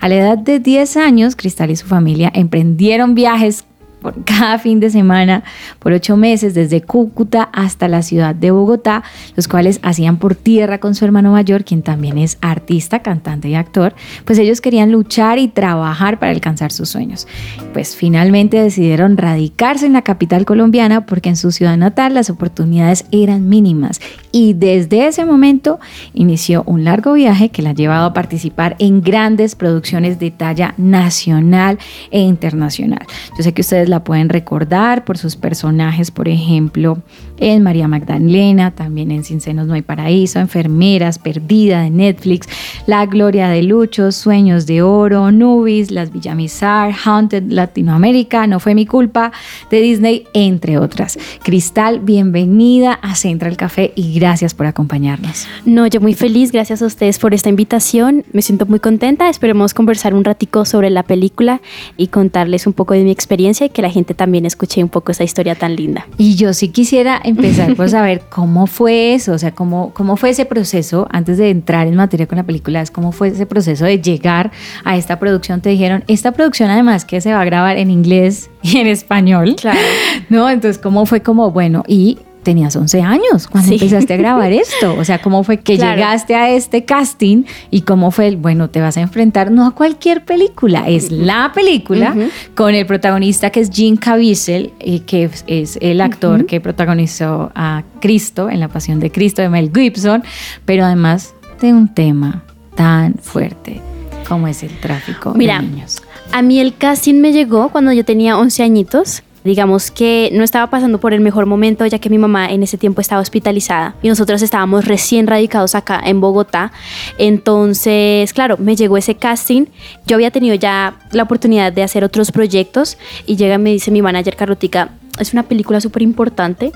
[0.00, 3.64] A la edad de 10 años, Cristal y su familia emprendieron viajes
[4.00, 5.44] por cada fin de semana
[5.78, 9.02] por ocho meses desde Cúcuta hasta la ciudad de Bogotá,
[9.36, 13.54] los cuales hacían por tierra con su hermano mayor, quien también es artista, cantante y
[13.54, 17.26] actor, pues ellos querían luchar y trabajar para alcanzar sus sueños.
[17.72, 23.04] Pues finalmente decidieron radicarse en la capital colombiana porque en su ciudad natal las oportunidades
[23.10, 24.00] eran mínimas
[24.32, 25.78] y desde ese momento
[26.14, 30.74] inició un largo viaje que la ha llevado a participar en grandes producciones de talla
[30.76, 31.78] nacional
[32.10, 33.06] e internacional.
[33.36, 36.98] Yo sé que ustedes la pueden recordar por sus personajes, por ejemplo,
[37.40, 42.48] en María Magdalena, también en Sin No hay Paraíso, Enfermeras, Perdida de Netflix,
[42.86, 48.86] La Gloria de Lucho, Sueños de Oro, Nubis, Las Villamizar, Haunted Latinoamérica, No fue mi
[48.86, 49.32] culpa,
[49.70, 51.18] de Disney, entre otras.
[51.42, 55.46] Cristal, bienvenida a Central Café y gracias por acompañarnos.
[55.64, 59.74] No, yo muy feliz, gracias a ustedes por esta invitación, me siento muy contenta, esperemos
[59.74, 61.60] conversar un ratico sobre la película
[61.96, 65.12] y contarles un poco de mi experiencia y que la gente también escuche un poco
[65.12, 66.08] esa historia tan linda.
[66.16, 70.30] Y yo sí quisiera empezar por saber cómo fue eso, o sea, cómo, cómo fue
[70.30, 73.84] ese proceso, antes de entrar en materia con la película, es cómo fue ese proceso
[73.84, 74.50] de llegar
[74.82, 75.60] a esta producción.
[75.60, 79.54] Te dijeron, esta producción además que se va a grabar en inglés y en español.
[79.54, 79.78] Claro.
[80.28, 80.50] ¿No?
[80.50, 84.94] Entonces, ¿cómo fue como, bueno, y tenías 11 años cuando empezaste a grabar esto.
[84.98, 88.80] O sea, ¿cómo fue que llegaste a este casting y cómo fue el, bueno, te
[88.80, 92.14] vas a enfrentar no a cualquier película, es la película
[92.54, 97.82] con el protagonista que es Gene Caviezel, eh, que es el actor que protagonizó a
[98.00, 100.22] Cristo en La Pasión de Cristo de Mel Gibson,
[100.64, 103.80] pero además de un tema tan fuerte
[104.28, 106.02] como es el tráfico Mira, de niños.
[106.32, 110.68] A mí el casting me llegó cuando yo tenía 11 añitos digamos que no estaba
[110.68, 114.08] pasando por el mejor momento ya que mi mamá en ese tiempo estaba hospitalizada y
[114.08, 116.72] nosotros estábamos recién radicados acá en Bogotá.
[117.18, 119.66] Entonces, claro, me llegó ese casting.
[120.06, 123.90] Yo había tenido ya la oportunidad de hacer otros proyectos y llega y me dice
[123.90, 126.72] mi manager Carlotica, es una película súper importante,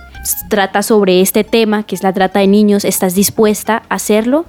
[0.48, 4.46] trata sobre este tema que es la trata de niños, ¿estás dispuesta a hacerlo?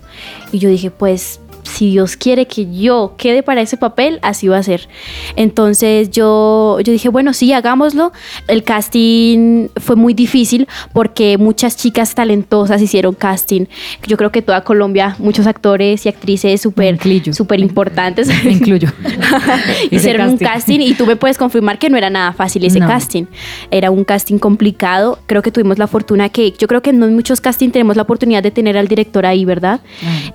[0.52, 1.40] Y yo dije, pues
[1.74, 4.88] si Dios quiere que yo quede para ese papel, así va a ser.
[5.36, 8.12] Entonces yo, yo dije, bueno, sí, hagámoslo.
[8.48, 13.66] El casting fue muy difícil porque muchas chicas talentosas hicieron casting.
[14.08, 17.00] Yo creo que toda Colombia, muchos actores y actrices súper
[17.34, 18.28] super importantes.
[18.44, 18.90] Me incluyo.
[19.92, 23.26] hicieron un casting y tú me puedes confirmar que no era nada fácil ese casting.
[23.72, 25.20] Era un casting complicado.
[25.26, 28.04] Creo que tuvimos la fortuna que, yo creo que no en muchos castings tenemos la
[28.04, 29.82] oportunidad de tener al director ahí, ¿verdad?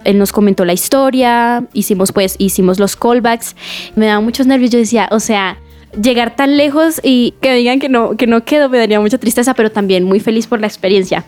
[0.05, 1.28] Él nos comentó la historia,
[1.73, 3.57] hicimos pues, hicimos los callbacks.
[3.97, 4.71] Me daba muchos nervios.
[4.71, 5.59] Yo decía, o sea,
[6.01, 9.55] llegar tan lejos y que digan que no, que no quedo me daría mucha tristeza,
[9.55, 11.25] pero también muy feliz por la experiencia.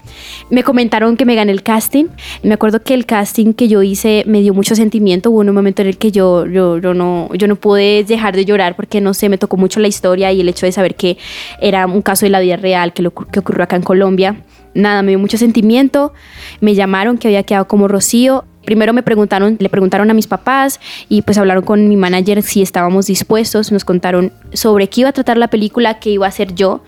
[0.51, 2.07] Me comentaron que me gané el casting.
[2.43, 5.31] Me acuerdo que el casting que yo hice me dio mucho sentimiento.
[5.31, 8.45] Hubo un momento en el que yo, yo, yo, no, yo no pude dejar de
[8.45, 11.17] llorar porque, no sé, me tocó mucho la historia y el hecho de saber que
[11.61, 14.43] era un caso de la vida real que, lo, que ocurrió acá en Colombia.
[14.75, 16.13] Nada, me dio mucho sentimiento.
[16.61, 20.81] Me llamaron que había quedado como Rocío Primero me preguntaron, le preguntaron a mis papás
[21.09, 25.13] y pues hablaron con mi manager si estábamos dispuestos, nos contaron sobre qué iba a
[25.13, 26.83] tratar la película, qué iba a hacer yo.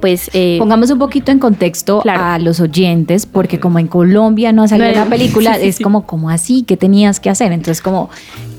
[0.00, 4.62] Pues eh, pongamos un poquito en contexto a los oyentes, porque como en Colombia no
[4.62, 6.62] ha salido la película, es como, ¿cómo así?
[6.62, 7.52] ¿Qué tenías que hacer?
[7.52, 8.08] Entonces, como,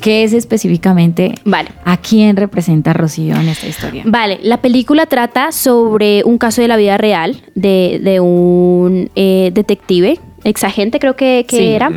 [0.01, 1.35] ¿qué es específicamente?
[1.45, 1.69] Vale.
[1.85, 4.03] ¿A quién representa Rocío en esta historia?
[4.05, 10.19] Vale, la película trata sobre un caso de la vida real de, un eh, detective
[10.43, 11.91] exagente creo que, era,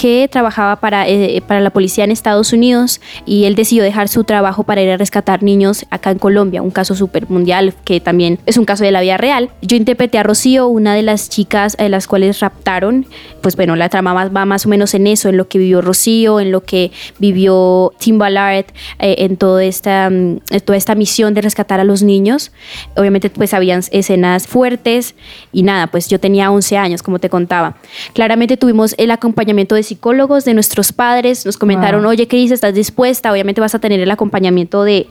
[0.00, 4.24] que trabajaba para, eh, para la policía en Estados Unidos y él decidió dejar su
[4.24, 8.38] trabajo para ir a rescatar niños acá en Colombia, un caso súper mundial que también
[8.46, 9.50] es un caso de la vida real.
[9.60, 13.04] Yo interpreté a Rocío, una de las chicas a las cuales raptaron.
[13.42, 16.40] Pues bueno, la trama va más o menos en eso, en lo que vivió Rocío,
[16.40, 18.64] en lo que vivió Tim Ballard,
[19.00, 22.52] eh, en toda esta, mm, toda esta misión de rescatar a los niños.
[22.96, 25.14] Obviamente pues habían escenas fuertes
[25.52, 27.76] y nada, pues yo tenía 11 años, como te contaba.
[28.14, 32.54] Claramente tuvimos el acompañamiento de psicólogos, de nuestros padres, nos comentaron, oye, ¿qué dices?
[32.54, 33.32] ¿Estás dispuesta?
[33.32, 35.08] Obviamente vas a tener el acompañamiento de,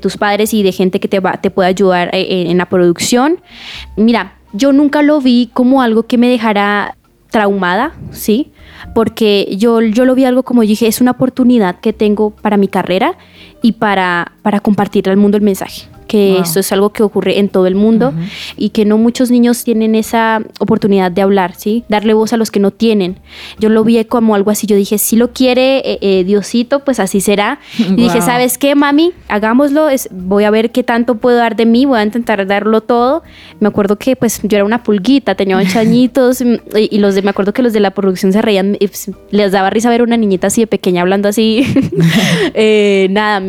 [0.00, 3.40] tus padres y de gente que te, va, te pueda ayudar eh, en, la producción.
[3.96, 6.96] Mira, yo nunca lo vi como algo que me dejara
[7.30, 8.52] traumada, ¿sí?
[8.94, 12.68] Porque yo, yo lo vi algo como dije, es una oportunidad que tengo para mi
[12.68, 13.18] carrera
[13.62, 17.48] y para, para compartir al mundo el mensaje que esto es algo que ocurre en
[17.48, 18.12] todo el mundo
[18.56, 21.84] y que no muchos niños tienen esa oportunidad de hablar, ¿sí?
[21.88, 23.20] Darle voz a los que no tienen.
[23.60, 26.98] Yo lo vi como algo así, yo dije, si lo quiere eh, eh, Diosito, pues
[26.98, 27.60] así será.
[27.78, 29.12] Y dije, ¿sabes qué, mami?
[29.28, 32.80] Hagámoslo, es, voy a ver qué tanto puedo dar de mí, voy a intentar darlo
[32.80, 33.22] todo.
[33.60, 37.30] Me acuerdo que pues yo era una pulguita, tenía ocho añitos y, los de, me
[37.30, 40.48] acuerdo que los de la producción se reían, pues, les daba risa ver una niñita
[40.48, 41.64] así de pequeña hablando así.
[42.54, 43.42] Eh, nada,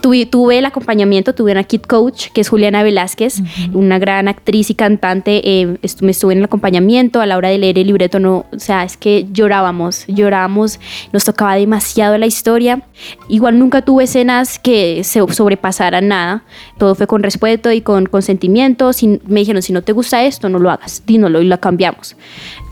[0.00, 3.42] tuve, tuve el acompañamiento, tuve una kid coach que es Juliana Velázquez,
[3.72, 5.40] una gran actriz y cantante.
[5.44, 8.58] Eh, me estuve en el acompañamiento a la hora de leer el libreto, no, o
[8.58, 10.80] sea, es que llorábamos, llorábamos,
[11.12, 12.82] nos tocaba demasiado la historia.
[13.28, 16.44] Igual nunca tuve escenas que se sobrepasaran nada,
[16.78, 18.90] todo fue con respeto y con consentimiento.
[19.26, 22.16] me dijeron, si no te gusta esto, no lo hagas, dínoslo y lo cambiamos.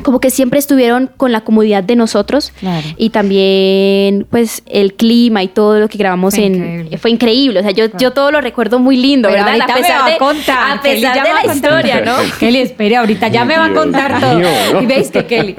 [0.03, 2.53] Como que siempre estuvieron con la comodidad de nosotros
[2.97, 6.99] y también pues el clima y todo lo que grabamos fue en increíble.
[6.99, 9.61] fue increíble, o sea, yo, yo todo lo recuerdo muy lindo, ¿verdad?
[9.61, 10.79] a pesar de, contar.
[10.79, 12.15] A pesar de la historia, ¿no?
[12.39, 14.81] Kelly, espere, ahorita ya me va a contar todo.
[14.81, 15.57] Y veis que Kelly,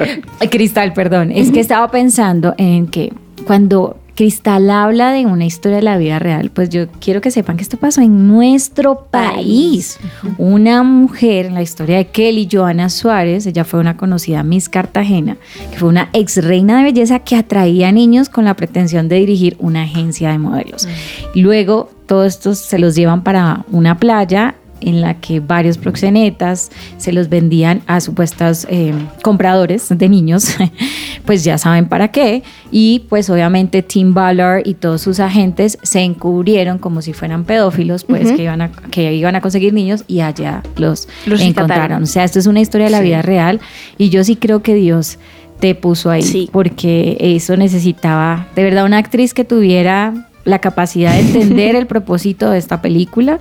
[0.49, 3.13] Cristal, perdón, es que estaba pensando en que
[3.45, 7.57] cuando Cristal habla de una historia de la vida real, pues yo quiero que sepan
[7.57, 9.99] que esto pasó en nuestro país.
[10.37, 15.35] Una mujer, en la historia de Kelly Joana Suárez, ella fue una conocida Miss Cartagena,
[15.69, 19.17] que fue una ex reina de belleza que atraía a niños con la pretensión de
[19.17, 20.87] dirigir una agencia de modelos.
[21.33, 27.11] Luego, todos estos se los llevan para una playa en la que varios proxenetas se
[27.11, 30.55] los vendían a supuestos eh, compradores de niños,
[31.25, 32.43] pues ya saben para qué.
[32.71, 38.03] Y pues obviamente Tim Ballard y todos sus agentes se encubrieron como si fueran pedófilos,
[38.03, 42.03] pues que, iban a, que iban a conseguir niños y allá los, encontraron.
[42.03, 43.59] O sea, esto es una historia de la vida real
[43.97, 45.17] y yo sí creo que Dios
[45.59, 51.19] te puso ahí porque eso necesitaba de verdad una actriz que tuviera la capacidad de
[51.19, 53.39] entender el propósito de esta película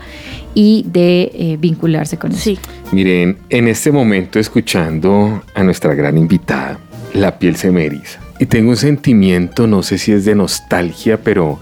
[0.54, 2.52] y de eh, vincularse con eso.
[2.90, 6.78] Miren, en este momento escuchando a nuestra gran invitada,
[7.12, 8.18] la piel se me eriza.
[8.40, 11.60] Y tengo un sentimiento, no sé si es de nostalgia, pero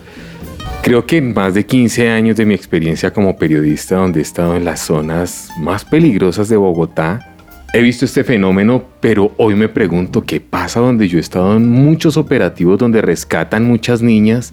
[0.82, 4.56] creo que en más de 15 años de mi experiencia como periodista, donde he estado
[4.56, 7.34] en las zonas más peligrosas de Bogotá,
[7.74, 11.68] he visto este fenómeno, pero hoy me pregunto qué pasa donde yo he estado en
[11.68, 14.52] muchos operativos donde rescatan muchas niñas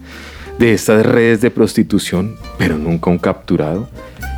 [0.59, 3.87] de estas redes de prostitución, pero nunca un capturado.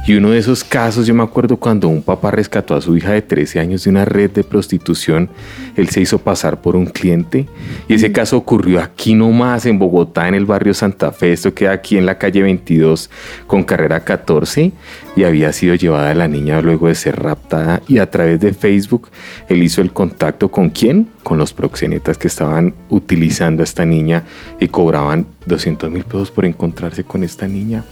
[0.08, 3.12] Y uno de esos casos, yo me acuerdo cuando un papá rescató a su hija
[3.12, 5.30] de 13 años de una red de prostitución,
[5.76, 7.48] él se hizo pasar por un cliente
[7.88, 11.74] y ese caso ocurrió aquí nomás en Bogotá, en el barrio Santa Fe, esto queda
[11.74, 13.12] aquí en la calle 22
[13.46, 14.72] con carrera 14
[15.16, 19.10] y había sido llevada la niña luego de ser raptada y a través de Facebook
[19.50, 21.10] él hizo el contacto con quién?
[21.22, 24.24] Con los proxenetas que estaban utilizando a esta niña
[24.60, 27.84] y cobraban 200 mil pesos por encontrarse con esta niña.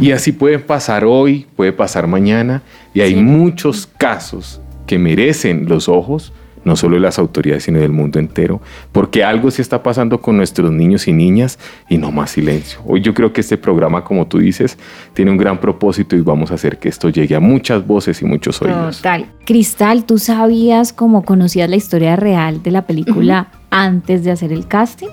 [0.00, 2.62] Y así puede pasar hoy, puede pasar mañana
[2.94, 6.32] y hay muchos casos que merecen los ojos
[6.64, 8.60] no solo de las autoridades, sino del mundo entero,
[8.92, 12.80] porque algo se está pasando con nuestros niños y niñas y no más silencio.
[12.86, 14.76] Hoy yo creo que este programa, como tú dices,
[15.14, 18.24] tiene un gran propósito y vamos a hacer que esto llegue a muchas voces y
[18.24, 18.98] muchos oídos.
[18.98, 19.26] Total.
[19.44, 24.66] Cristal, ¿tú sabías cómo conocías la historia real de la película antes de hacer el
[24.66, 25.08] casting?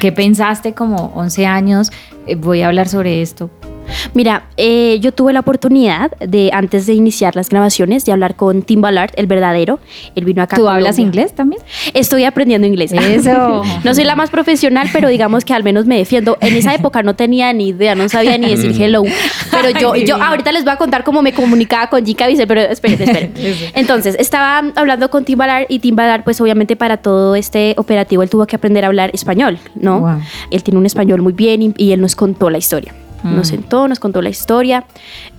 [0.00, 1.90] ¿Qué pensaste como 11 años?
[2.26, 3.50] eh, voy a hablar sobre esto.
[4.14, 8.62] Mira, eh, yo tuve la oportunidad de, antes de iniciar las grabaciones, de hablar con
[8.62, 9.78] Tim Ballard, el verdadero.
[10.14, 10.56] Él vino acá.
[10.56, 11.62] a ¿Tú hablas inglés también?
[11.94, 12.92] Estoy aprendiendo inglés.
[12.92, 13.62] Eso.
[13.84, 16.36] no soy la más profesional, pero digamos que al menos me defiendo.
[16.40, 19.02] En esa época no tenía ni idea, no sabía ni decir hello.
[19.50, 22.46] Pero yo, Ay, yo ahorita les voy a contar cómo me comunicaba con Gika Visel,
[22.46, 23.32] pero esperen, esperen.
[23.74, 28.22] Entonces, estaba hablando con Tim Ballard y Tim Ballard, pues obviamente para todo este operativo,
[28.22, 30.00] él tuvo que aprender a hablar español, ¿no?
[30.00, 30.20] Wow.
[30.50, 32.94] Él tiene un español muy bien y, y él nos contó la historia.
[33.34, 33.50] Nos Mm.
[33.50, 34.84] sentó, nos contó la historia.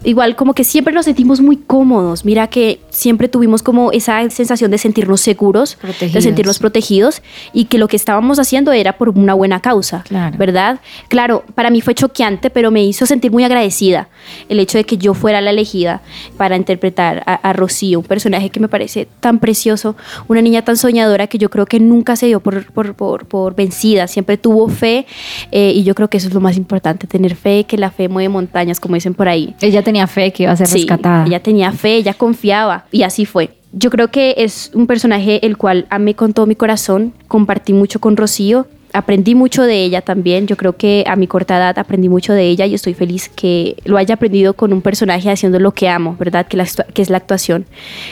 [0.04, 2.24] Igual como que siempre nos sentimos muy cómodos.
[2.24, 6.24] Mira que siempre tuvimos como esa sensación de sentirnos seguros, de Protegidos.
[6.24, 10.38] sentirnos protegidos y que lo que estábamos haciendo era por una buena causa, Claro.
[10.38, 10.80] ¿verdad?
[11.10, 14.08] Claro, para mí fue choqueante, pero me hizo sentir muy agradecida
[14.50, 16.02] el hecho de que yo fuera la elegida
[16.38, 19.96] para interpretar a, a Rocío, un personaje que me parece tan precioso,
[20.28, 23.56] una niña tan soñadora que yo creo que nunca se dio por, por, por, por
[23.56, 25.06] vencida, siempre tuvo fe
[25.52, 28.08] eh, y yo creo que eso es lo más importante, tener fe, que la fe
[28.10, 29.56] mueve montañas, como dicen por ahí.
[29.62, 31.26] Ella tenía fe que iba a ser Sí, rescatada.
[31.26, 33.52] Ella tenía fe, ella confiaba y así fue.
[33.72, 38.02] Yo creo que es un personaje el cual amé con todo mi corazón, compartí mucho
[38.02, 40.46] con Rocío, aprendí mucho de ella también.
[40.46, 43.78] Yo creo que a mi corta edad aprendí mucho de ella y estoy feliz que
[43.86, 46.48] lo haya aprendido con un personaje haciendo lo que amo, ¿verdad?
[46.48, 47.66] Que, la que es la actuación.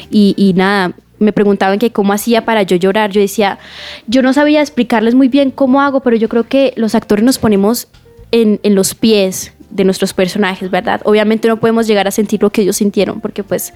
[0.10, 0.94] Y, y nada.
[1.20, 3.12] Me preguntaban que cómo hacía para yo llorar.
[3.12, 3.60] Yo decía,
[4.08, 7.38] yo no sabía explicarles muy bien cómo hago, pero yo creo que los actores nos
[7.38, 7.90] ponemos
[8.32, 11.02] en, en los pies de nuestros personajes, ¿verdad?
[11.04, 13.74] Obviamente no podemos llegar a sentir lo que ellos sintieron porque pues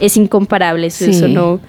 [0.00, 1.10] es incomparable, eso, Sí.
[1.10, 1.60] eso no.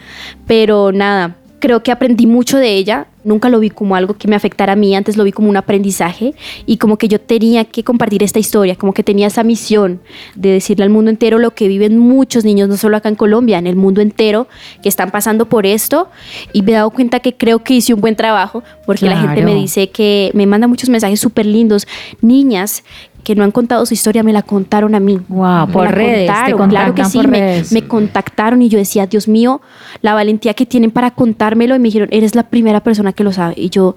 [0.47, 3.07] Pero nada, creo que aprendí mucho de ella.
[3.25, 5.55] Nunca lo vi como algo que me afectara a mí, antes lo vi como un
[5.55, 6.33] aprendizaje
[6.65, 10.01] y como que yo tenía que compartir esta historia, como que tenía esa misión
[10.35, 13.57] de decirle al mundo entero lo que viven muchos niños, no solo acá en Colombia,
[13.59, 14.49] en el mundo entero,
[14.81, 16.09] que están pasando por esto.
[16.51, 19.37] Y me he dado cuenta que creo que hice un buen trabajo porque la gente
[19.37, 19.61] me Claro.
[19.61, 21.87] dice que me manda muchos mensajes súper lindos.
[22.19, 22.83] Niñas
[23.23, 25.19] que no han contado su historia me la contaron a mí.
[25.29, 27.71] Wow, Me por redes, te contaron, claro que sí, por me, redes.
[27.71, 29.61] me contactaron y yo decía, Dios mío,
[30.01, 33.31] la valentía que tienen para contármelo y me dijeron, eres la primera persona que lo
[33.31, 33.53] sabe.
[33.57, 33.95] Y yo,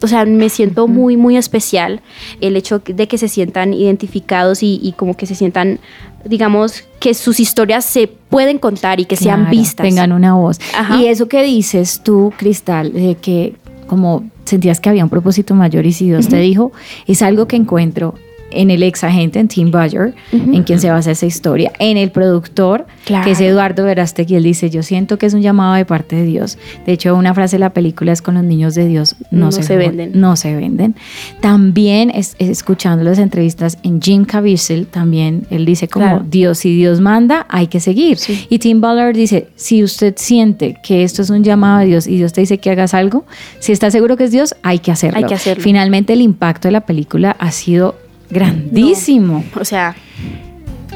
[0.00, 2.00] o sea, me siento muy, muy especial
[2.40, 5.80] el hecho de que se sientan identificados y, y como que se sientan,
[6.24, 9.84] digamos, que sus historias se pueden contar y que sean vistas.
[9.84, 10.60] Tengan una voz.
[10.76, 10.96] Ajá.
[10.96, 13.56] Y eso que dices tú, Cristal, de que
[13.88, 16.72] como sentías que había un propósito mayor y si Dios te dijo,
[17.06, 18.14] es algo que encuentro
[18.50, 22.10] en el ex agente, en Tim Bayer, en quien se basa esa historia, en el
[22.10, 23.24] productor, Claro.
[23.24, 26.24] que es Eduardo Verástegui, él dice, yo siento que es un llamado de parte de
[26.24, 26.58] Dios.
[26.86, 29.52] De hecho, una frase de la película es con los niños de Dios no, No
[29.52, 30.12] se, se venden.
[30.14, 30.94] No se venden.
[31.40, 36.24] También, es, es- escuchando las entrevistas en Jim Caviezel, también él dice como, Claro.
[36.28, 38.16] Dios, si Dios manda, hay que seguir.
[38.18, 38.46] Sí.
[38.50, 42.16] Y Tim Ballard dice, si usted siente que esto es un llamado de Dios y
[42.16, 43.24] Dios te dice que hagas algo,
[43.60, 45.18] si está seguro que es Dios, hay que hacerlo.
[45.18, 45.62] Hay que hacerlo.
[45.62, 47.94] Finalmente el impacto de la película ha sido
[48.30, 49.44] grandísimo.
[49.58, 49.96] O sea,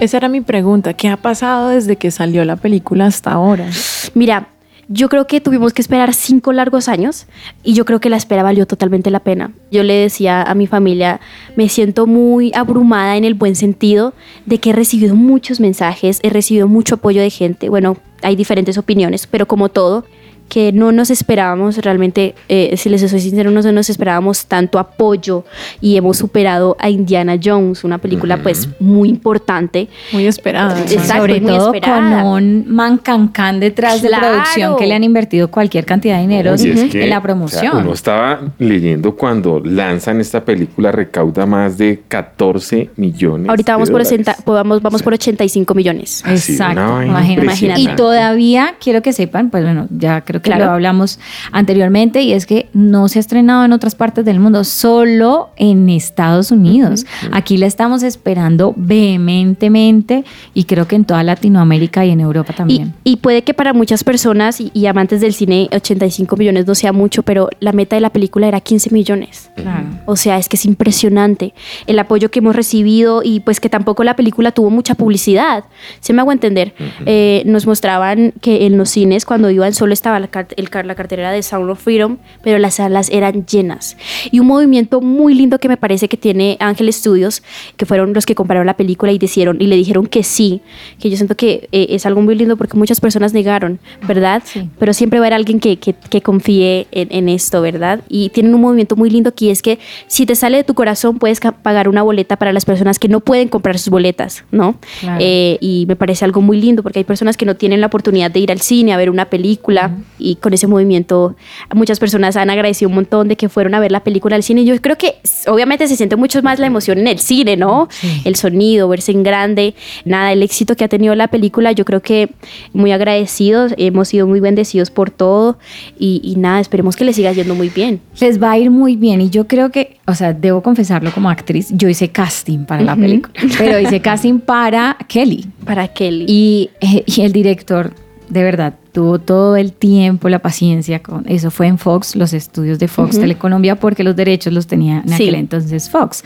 [0.00, 0.94] Esa era mi pregunta.
[0.94, 3.68] ¿Qué ha pasado desde que salió la película hasta ahora?
[4.14, 4.48] Mira,
[4.88, 7.26] yo creo que tuvimos que esperar cinco largos años
[7.62, 9.52] y yo creo que la espera valió totalmente la pena.
[9.70, 11.20] Yo le decía a mi familia,
[11.56, 14.12] me siento muy abrumada en el buen sentido
[14.44, 17.68] de que he recibido muchos mensajes, he recibido mucho apoyo de gente.
[17.68, 20.04] Bueno, hay diferentes opiniones, pero como todo,
[20.52, 25.46] que no nos esperábamos realmente, eh, si les soy sincero, no nos esperábamos tanto apoyo
[25.80, 29.88] y hemos superado a Indiana Jones, una película pues muy importante.
[30.12, 30.78] Muy esperada.
[30.78, 31.14] Exacto.
[31.14, 32.22] Sobre muy todo esperada.
[32.22, 34.26] con un mancancán detrás Claro.
[34.26, 37.16] de producción que le han invertido cualquier cantidad de dinero Oye, es que, en la
[37.16, 37.76] o sea, promoción.
[37.78, 43.48] uno estaba leyendo cuando lanzan esta película, recauda más de 14 millones.
[43.48, 44.28] Ahorita vamos de por, dólares.
[44.28, 46.22] 80 vamos, vamos por 85 millones.
[46.26, 47.80] Exacto, imagínate.
[47.80, 50.66] Y todavía quiero que sepan, pues bueno, ya creo creo que Claro.
[50.66, 51.18] lo hablamos
[51.52, 55.88] anteriormente y es que no se ha estrenado en otras partes del mundo, solo en
[55.88, 57.06] Estados Unidos.
[57.32, 62.56] Aquí la estamos esperando vehementemente y creo que en toda Latinoamérica y en Europa Y,
[62.56, 62.94] también.
[63.04, 66.92] y puede que para muchas personas y, y amantes del cine 85 millones no sea
[66.92, 69.50] mucho, pero la meta de la película era 15 millones.
[69.56, 69.86] Claro.
[70.06, 71.54] O sea, es que es impresionante
[71.86, 75.64] el apoyo que hemos recibido y pues que tampoco la película tuvo mucha publicidad.
[76.00, 76.74] Se me hago entender.
[77.06, 81.42] Eh, nos mostraban que en los cines cuando iban solo estaba la, la cartelera de
[81.42, 83.96] Sound of Freedom, pero las salas eran llenas.
[84.30, 87.42] Y un movimiento muy lindo que me parece que tiene Ángel Studios,
[87.76, 90.62] que fueron los que compraron la película y, dijeron, y le dijeron que sí,
[90.98, 94.42] que yo siento que eh, es algo muy lindo porque muchas personas negaron, ¿verdad?
[94.44, 94.68] Sí.
[94.78, 98.00] pero siempre va a haber alguien que, que, que confíe en, en esto, ¿verdad?
[98.08, 101.18] Y tienen un movimiento muy lindo que es que si te sale de tu corazón
[101.18, 104.76] puedes pagar una boleta para las personas que no pueden comprar sus boletas, ¿no?
[105.00, 105.18] Claro.
[105.20, 108.30] Eh, y me parece algo muy lindo porque hay personas que no tienen la oportunidad
[108.30, 111.34] de ir al cine a ver una película y con ese movimiento
[111.74, 114.64] muchas personas han agradecido un montón de que fueron a ver la película al cine.
[114.64, 115.16] Yo creo que
[115.48, 117.88] obviamente se siente mucho más la emoción en el cine, ¿no?
[117.90, 118.22] Sí.
[118.24, 122.00] El sonido, verse en grande, nada, el éxito que ha tenido la película, yo creo
[122.02, 122.30] que
[122.72, 125.58] muy agradecidos, hemos sido muy bendecidos por todo
[125.98, 128.00] y, y nada, esperemos que le siga yendo muy bien.
[128.20, 131.30] Les va a ir muy bien y yo creo que, o sea, debo confesarlo como
[131.30, 133.02] actriz, yo hice casting para la Ujú.
[133.02, 136.24] película, pero hice casting para Kelly Para Kelly.
[136.28, 137.92] y, eh, y el director,
[138.28, 142.78] de verdad, tuvo todo el tiempo, la paciencia con eso fue en Fox, los estudios
[142.78, 143.22] de Fox Ujú.
[143.22, 145.14] Telecolombia, porque los derechos los tenía en Sí.
[145.14, 146.22] aquel entonces Fox.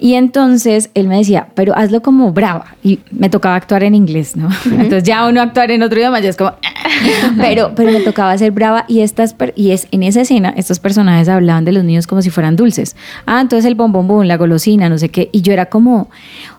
[0.00, 2.76] Y entonces él me decía, pero hazlo como brava.
[2.82, 4.50] Y me tocaba actuar en inglés, ¿no?
[4.66, 6.52] Entonces ya uno actuar en otro idioma ya es como...
[7.40, 11.28] pero, pero me tocaba ser brava y estas y es en esa escena estos personajes
[11.28, 12.94] hablaban de los niños como si fueran dulces.
[13.26, 15.30] Ah, entonces el bombón boom, la golosina, no sé qué.
[15.32, 16.10] Y yo era como,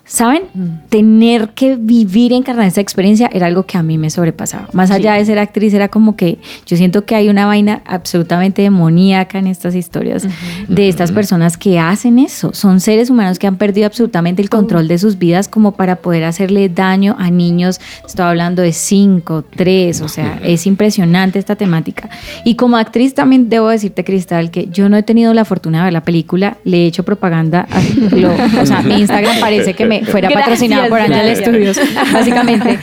[0.06, 0.44] ¿saben?
[0.90, 4.68] Tener que vivir, encarnar esa experiencia era algo que a mí me sobrepasaba.
[4.72, 6.38] Más allá de ser actriz, era como que
[6.68, 10.28] yo siento que hay una vaina absolutamente demoníaca en estas historias
[10.68, 12.54] de estas personas que hacen eso.
[12.54, 16.24] Son seres humanos que han perdido absolutamente el control de sus vidas como para poder
[16.24, 17.80] hacerle daño a niños.
[18.06, 22.10] Estoy hablando de 5, 3, o sea, es impresionante esta temática.
[22.44, 25.84] Y como actriz también debo decirte, Cristal, que yo no he tenido la fortuna de
[25.86, 27.82] ver la película, le he hecho propaganda, a
[28.16, 31.40] lo- o sea, mi Instagram parece que me fuera Gracias, patrocinado por Ángel gracias.
[31.40, 31.80] Studios,
[32.14, 32.80] básicamente.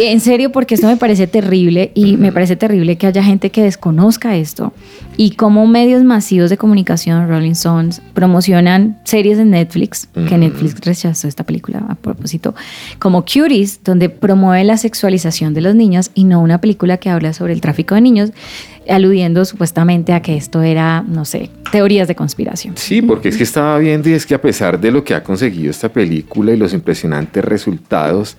[0.00, 3.62] En serio, porque esto me parece terrible y me parece terrible que haya gente que
[3.62, 4.72] desconozca esto.
[5.16, 10.36] Y como medios masivos de comunicación, Rolling Stones, promocionan series de Netflix, que.
[10.36, 12.54] Netflix rechazó esta película a propósito,
[12.98, 17.32] como Cuties, donde promueve la sexualización de los niños y no una película que habla
[17.32, 18.32] sobre el tráfico de niños,
[18.88, 22.74] aludiendo supuestamente a que esto era, no sé, teorías de conspiración.
[22.76, 25.22] Sí, porque es que estaba viendo y es que a pesar de lo que ha
[25.22, 28.36] conseguido esta película y los impresionantes resultados,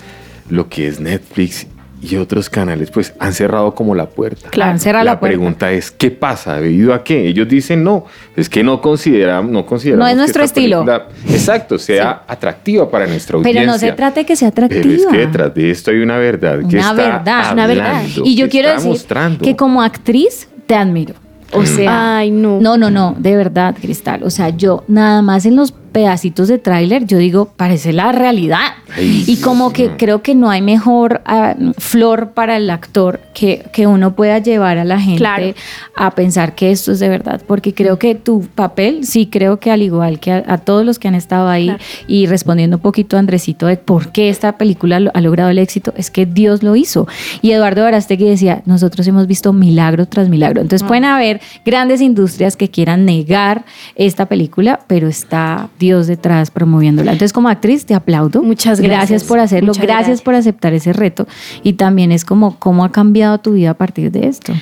[0.50, 1.68] lo que es Netflix
[2.02, 4.50] y otros canales, pues han cerrado como la puerta.
[4.50, 5.36] Claro, han cerrado la, la puerta.
[5.38, 6.60] pregunta es, ¿qué pasa?
[6.60, 7.28] ¿Debido a qué?
[7.28, 10.86] Ellos dicen, no, es que no consideramos, no consideramos No es nuestro estilo.
[10.86, 13.62] película, exacto, sea atractiva para nuestra audiencia.
[13.62, 14.84] Pero no se trata de que sea atractiva.
[14.84, 18.04] Pero es que detrás de esto hay una verdad que Una está verdad, una verdad.
[18.24, 19.44] Y yo quiero decir mostrando.
[19.44, 21.16] que como actriz te admiro.
[21.54, 22.60] O sea, Ay, no.
[22.60, 24.24] no, no, no, de verdad, Cristal.
[24.24, 28.60] O sea, yo nada más en los pedacitos de tráiler, yo digo, parece la realidad.
[28.98, 33.64] Ay, y como que creo que no hay mejor ah, flor para el actor que,
[33.72, 35.54] que uno pueda llevar a la gente Claro.
[35.96, 37.42] a pensar que esto es de verdad.
[37.48, 41.00] Porque creo que tu papel, sí creo que al igual que a, a todos los
[41.00, 41.84] que han estado ahí Claro.
[42.10, 45.60] y respondiendo un poquito a Andresito de por qué esta película lo- ha logrado el
[45.60, 47.08] éxito, es que Dios lo hizo.
[47.42, 50.60] Y Eduardo Barastegui decía, nosotros hemos visto milagro tras milagro.
[50.60, 53.64] Entonces pueden haber grandes industrias que quieran negar
[53.96, 57.12] esta película, pero está Dios detrás promoviéndola.
[57.14, 58.42] Entonces como actriz te aplaudo.
[58.44, 59.24] Muchas Gracias gracias.
[59.24, 60.22] por hacerlo, gracias, gracias.
[60.22, 61.28] por aceptar ese reto.
[61.64, 64.54] Y también es como cómo ha cambiado tu vida a partir de esto.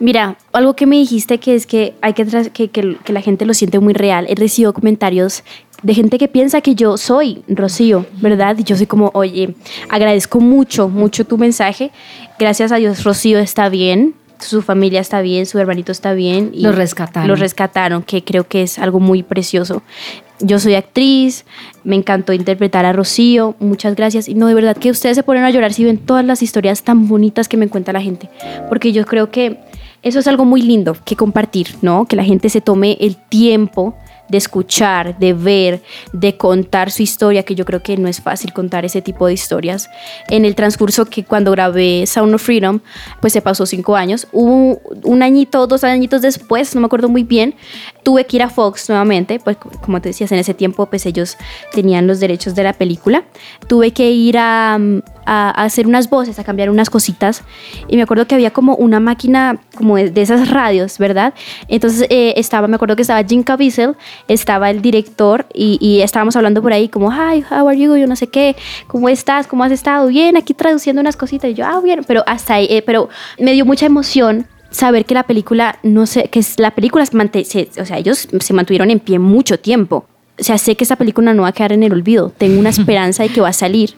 [0.00, 3.44] Mira, algo que me dijiste que es que hay que, que, que- que la gente
[3.44, 4.26] lo siente muy real.
[4.28, 5.42] He recibido comentarios
[5.82, 8.56] de gente que piensa que yo soy Rocío, ¿verdad?
[8.58, 9.54] Y yo soy como, oye,
[9.88, 11.90] agradezco mucho, mucho tu mensaje.
[12.38, 16.50] Gracias a Dios, Rocío está bien, su familia está bien, su hermanito está bien.
[16.54, 17.26] y Lo rescataron.
[17.28, 19.82] Lo rescataron, que creo que es algo muy precioso.
[20.40, 21.44] Yo soy actriz,
[21.82, 24.28] me encantó interpretar a Rocío, muchas gracias.
[24.28, 26.82] Y no, de verdad que ustedes se ponen a llorar si ven todas las historias
[26.82, 28.30] tan bonitas que me cuenta la gente.
[28.68, 29.58] Porque yo creo que
[30.02, 32.06] eso es algo muy lindo que compartir, ¿no?
[32.06, 33.96] Que la gente se tome el tiempo
[34.28, 38.52] de escuchar, de ver, de contar su historia, que yo creo que no es fácil
[38.52, 39.88] contar ese tipo de historias.
[40.28, 42.80] En el transcurso que cuando grabé Sound of Freedom,
[43.20, 44.28] pues se pasó cinco años.
[44.32, 47.54] Hubo un añito, dos añitos después, no me acuerdo muy bien,
[48.02, 51.36] tuve que ir a Fox nuevamente, pues como te decías, en ese tiempo pues ellos
[51.72, 53.24] tenían los derechos de la película.
[53.66, 54.78] Tuve que ir a,
[55.28, 57.42] a, hacer unas voces, a cambiar unas cositas.
[57.86, 61.34] Y me acuerdo que había como una máquina como de, de esas radios, ¿verdad?
[61.68, 63.94] Entonces eh, estaba, me acuerdo que estaba Jim Caviezel,
[64.26, 67.96] estaba el director y, y estábamos hablando por ahí como, hi, how are you?
[67.96, 68.56] Yo no sé qué,
[68.86, 69.46] ¿cómo estás?
[69.46, 70.08] ¿Cómo has estado?
[70.08, 71.50] Bien, aquí traduciendo unas cositas.
[71.50, 73.08] Y yo, ah, bien, pero hasta ahí, eh, pero
[73.38, 77.84] me dio mucha emoción saber que la película, no sé, que la película, se- o
[77.84, 80.06] sea, ellos se mantuvieron en pie mucho tiempo.
[80.40, 82.32] O sea, sé que esta película no va a quedar en el olvido.
[82.36, 83.94] Tengo una esperanza de que va a salir.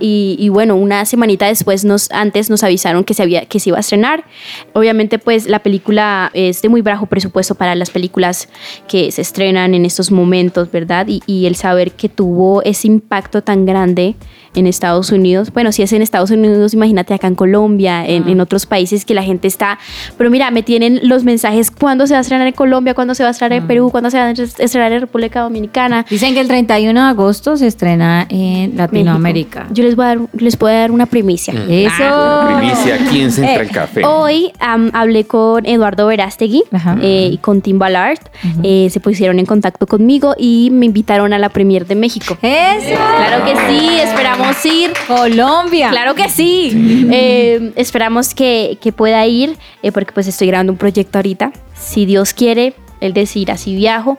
[0.00, 3.70] Y, y bueno, una semanita después, nos, antes nos avisaron que se, había, que se
[3.70, 4.24] iba a estrenar.
[4.72, 8.48] Obviamente, pues la película es de muy bajo presupuesto para las películas
[8.88, 11.06] que se estrenan en estos momentos, ¿verdad?
[11.08, 14.16] Y, y el saber que tuvo ese impacto tan grande
[14.56, 15.52] en Estados Unidos.
[15.52, 19.14] Bueno, si es en Estados Unidos, imagínate acá en Colombia, en, en otros países que
[19.14, 19.78] la gente está.
[20.16, 22.94] Pero mira, me tienen los mensajes: ¿cuándo se va a estrenar en Colombia?
[22.94, 23.90] ¿Cuándo se va a estrenar en Perú?
[23.90, 25.75] ¿Cuándo se va a estrenar en República Dominicana?
[26.08, 29.60] Dicen que el 31 de agosto se estrena en Latinoamérica.
[29.60, 29.74] México.
[29.74, 31.52] Yo les voy a dar, les puedo dar una primicia.
[31.68, 32.46] Eso.
[32.58, 34.04] Primicia aquí en Central Eh, Café.
[34.04, 36.62] Hoy hablé con Eduardo Verástegui
[37.02, 38.18] eh, y con Tim Ballard.
[38.62, 42.38] Eh, se pusieron en contacto conmigo y me invitaron a la premier de México.
[42.42, 42.96] Eso.
[42.96, 44.92] Claro que sí, esperamos ir.
[45.06, 45.90] Colombia.
[45.90, 47.06] Claro que sí.
[47.12, 51.52] Eh, esperamos que, que pueda ir, eh, porque pues estoy grabando un proyecto ahorita.
[51.74, 54.18] Si Dios quiere, el decir así viajo.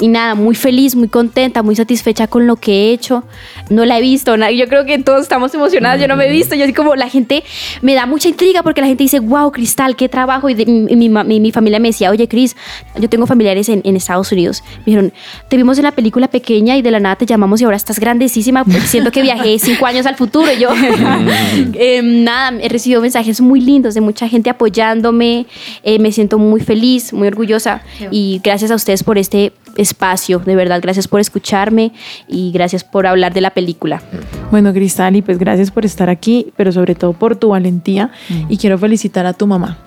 [0.00, 3.24] Y nada, muy feliz, muy contenta, muy satisfecha con lo que he hecho.
[3.70, 6.54] No la he visto, yo creo que todos estamos emocionados, yo no me he visto,
[6.54, 7.44] yo así como la gente
[7.82, 10.48] me da mucha intriga porque la gente dice, wow, Cristal, qué trabajo.
[10.48, 12.56] Y, de- y mi, mi- mi familia me decía, oye, Cris,
[12.98, 14.62] yo tengo familiares en, en Estados Unidos.
[14.78, 15.12] Me dijeron,
[15.48, 17.98] te vimos en la película pequeña y de la nada te llamamos y ahora estás
[18.00, 20.50] grandísima, porque siento que viajé cinco años al futuro.
[20.52, 20.70] Y yo,
[21.74, 25.46] eh, nada, he recibido mensajes muy lindos de mucha gente apoyándome.
[25.82, 27.82] eh, me siento muy feliz, muy orgullosa.
[28.10, 31.92] Y gracias a ustedes por este espacio, de verdad, gracias por escucharme
[32.26, 34.02] y gracias por hablar de la película.
[34.50, 38.10] Bueno, Cristal, y pues gracias por estar aquí, pero sobre todo por tu valentía.
[38.48, 39.78] Y quiero felicitar a tu mamá.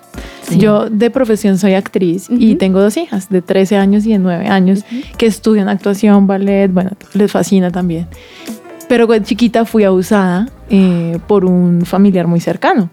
[0.56, 4.48] Yo de profesión soy actriz y tengo dos hijas de 13 años y de 9
[4.48, 4.84] años
[5.16, 8.06] que estudian actuación, ballet, bueno, les fascina también.
[8.92, 12.90] Pero cuando chiquita fui abusada eh, por un familiar muy cercano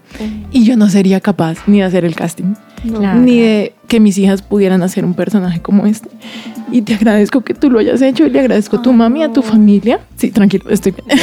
[0.50, 3.20] y yo no sería capaz ni de hacer el casting, Claro.
[3.20, 6.08] ni de que mis hijas pudieran hacer un personaje como este.
[6.72, 9.30] Y te agradezco que tú lo hayas hecho y le agradezco a tu mami a
[9.30, 10.00] tu familia.
[10.16, 11.18] Sí, tranquilo, estoy bien.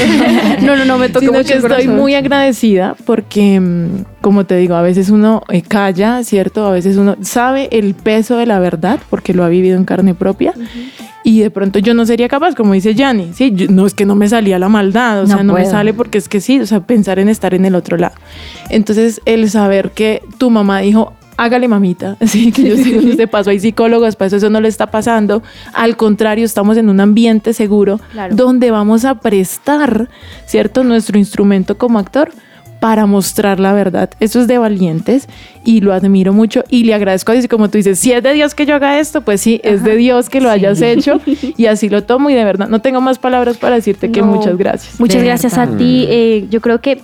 [0.62, 3.88] No, no, no, me Sino mucho que estoy muy agradecida porque, mm,
[4.22, 6.68] como te digo, a veces uno eh, calla, ¿cierto?
[6.68, 10.14] A veces uno sabe el peso de la verdad porque lo ha vivido en carne
[10.14, 10.54] propia.
[11.30, 13.52] Y de pronto yo no sería capaz, como dice Yanni, ¿sí?
[13.54, 15.94] Yo- no es que no me salía la maldad, o No sea, no me sale
[15.94, 18.16] porque es que sí, o sea, pensar en estar en el otro lado.
[18.70, 23.28] Entonces, el saber que tu mamá dijo, hágale mamita, así que yo sé que de
[23.28, 25.44] paso hay psicólogos, para eso eso no le está pasando.
[25.74, 28.34] Al contrario, estamos en un ambiente seguro Claro.
[28.36, 30.10] donde vamos a prestar,
[30.46, 30.84] ¿cierto?
[30.86, 32.32] Nuestro instrumento como actor
[32.80, 34.10] para mostrar la verdad.
[34.20, 35.28] Eso es de valientes
[35.64, 37.46] y lo admiro mucho y le agradezco a Dios.
[37.46, 39.84] Y como tú dices, si es de Dios que yo haga esto, pues sí, es
[39.84, 43.02] de Dios que lo hayas hecho y así lo tomo y de verdad no tengo
[43.02, 45.00] más palabras para decirte que muchas gracias.
[45.00, 45.74] Muchas De gracias verdad.
[45.76, 46.06] a ti.
[46.08, 47.02] eh, yo creo que,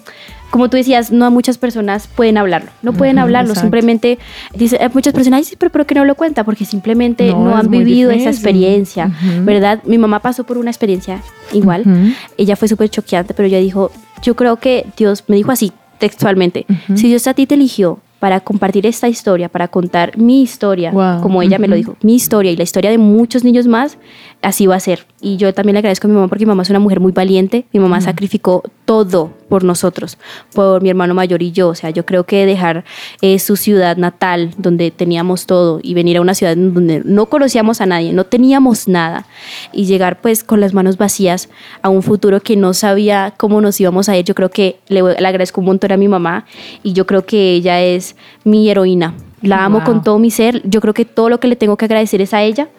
[0.54, 2.70] como tú decías, no a muchas personas pueden hablarlo.
[2.84, 3.50] No pueden hablarlo.
[3.54, 3.62] exacto.
[3.66, 4.20] Simplemente,
[4.54, 6.44] dice, eh, muchas personas dicen, pero ¿por qué no lo cuenta?
[6.44, 9.46] Porque simplemente No, no, han vivido esa experiencia, Ujú.
[9.46, 9.80] ¿verdad?
[9.84, 11.24] Mi mamá pasó por una experiencia
[11.54, 11.82] igual.
[11.82, 12.14] Ujú.
[12.38, 13.90] Ella fue súper choqueante, pero ella dijo,
[14.22, 18.40] yo creo que Dios me dijo así textualmente, si Dios a ti te eligió para
[18.40, 21.22] compartir esta historia, para contar mi historia, Wow.
[21.22, 23.98] como ella me lo dijo, mi historia y la historia de muchos niños más,
[24.44, 25.06] así va a ser.
[25.22, 27.12] Y yo también le agradezco a mi mamá porque mi mamá es una mujer muy
[27.12, 30.18] valiente, mi mamá sacrificó todo por nosotros,
[30.54, 32.84] por mi hermano mayor y yo, o sea, yo creo que dejar
[33.22, 37.82] eh, su ciudad natal, donde teníamos todo, y venir a una ciudad donde no conocíamos
[37.82, 39.26] a nadie, no teníamos nada,
[39.72, 41.50] y llegar pues con las manos vacías
[41.82, 45.02] a un futuro que no sabía cómo nos íbamos a ir, yo creo que le,
[45.02, 46.46] le agradezco un montón a mi mamá,
[46.84, 49.16] y yo creo que ella es mi heroína.
[49.44, 49.86] La amo Wow.
[49.86, 50.62] con todo mi ser.
[50.68, 52.70] Yo creo que todo lo que le tengo que agradecer es a ella.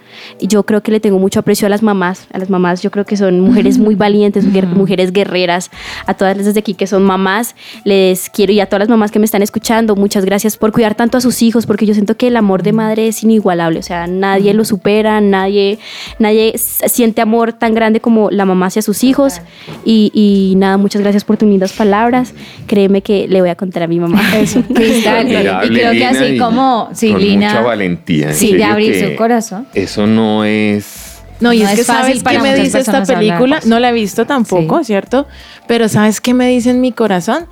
[0.41, 2.27] Y yo creo que le tengo mucho aprecio a las mamás.
[2.33, 5.71] A las mamás yo creo que son mujeres muy valientes, mujeres guerreras.
[6.07, 7.55] A todas las desde aquí que son mamás,
[7.85, 10.95] les quiero y a todas las mamás que me están escuchando, muchas gracias por cuidar
[10.95, 13.79] tanto a sus hijos, porque yo siento que el amor de madre es inigualable.
[13.79, 15.79] O sea, nadie lo supera, nadie,
[16.19, 19.41] nadie siente amor tan grande como la mamá hacia sus hijos.
[19.85, 22.35] Y, y nada, muchas gracias por tus lindas palabras.
[22.67, 24.21] Créeme que le voy a contar a mi mamá.
[24.39, 24.63] Eso.
[24.75, 28.29] Cristal, y creo que así y como sí, con Lina mucha valentía.
[28.29, 29.67] en sí, de abrir su corazón.
[29.75, 31.23] Eso no es.
[31.41, 33.19] No, y No es es que fácil sabes para qué me dice esta hablar.
[33.19, 34.85] película, no la he visto tampoco, Sí.
[34.87, 35.27] ¿cierto?
[35.67, 37.47] Pero sabes qué me dice en mi corazón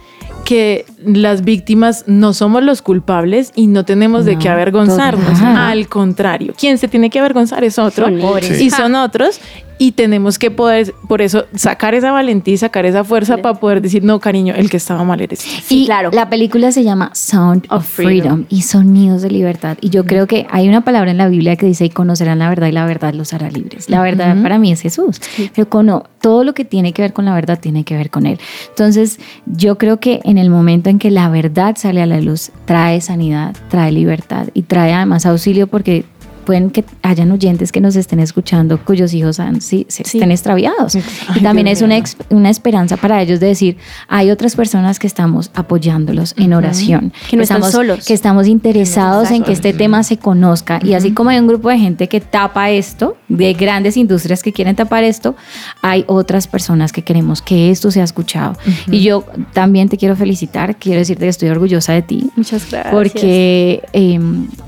[0.45, 5.27] que las víctimas no somos los culpables y no tenemos de No, qué avergonzarnos.
[5.39, 5.57] total.
[5.57, 8.61] Al contrario, quien se tiene que avergonzar es otro Son ellos.
[8.61, 9.41] y son otros.
[9.79, 13.83] Y tenemos que poder, por eso, sacar esa valentía y sacar esa fuerza para poder
[13.83, 15.41] decir, no, cariño, el que estaba mal eres.
[15.41, 15.47] tú".
[15.65, 16.11] Sí, y claro.
[16.13, 18.21] La película se llama Sound of, Of freedom.
[18.21, 18.47] Freedom.
[18.49, 19.79] y Sonidos de Libertad.
[19.81, 22.49] Y yo creo que hay una palabra en la Biblia que dice, y conocerán la
[22.49, 23.91] verdad y la verdad los hará libres.
[23.91, 25.21] La verdad para mí es Jesús.
[25.53, 28.27] Pero cono- todo lo que tiene que ver con la verdad tiene que ver con
[28.27, 28.39] Él.
[28.69, 32.53] Entonces, yo creo que en el momento en que la verdad sale a la luz,
[32.67, 36.05] trae sanidad, trae libertad y trae además auxilio porque...
[36.45, 40.19] Pueden que hayan oyentes que nos estén escuchando cuyos hijos han, sí, se Sí.
[40.19, 40.95] estén extraviados.
[40.97, 41.03] Ay,
[41.37, 43.77] y también es una, ex- una esperanza para ellos de decir,
[44.09, 48.07] hay otras personas que estamos apoyándolos en oración, Que no están estamos, solos.
[48.07, 50.81] que estamos interesados en que este tema se conozca.
[50.83, 54.53] Y así como hay un grupo de gente que tapa esto, de grandes industrias que
[54.53, 55.35] quieren tapar esto,
[55.81, 58.57] hay otras personas que queremos que esto sea escuchado.
[58.91, 62.31] Y yo también te quiero felicitar, quiero decirte que estoy orgullosa de ti.
[62.37, 62.93] Muchas gracias.
[62.93, 64.19] Porque eh,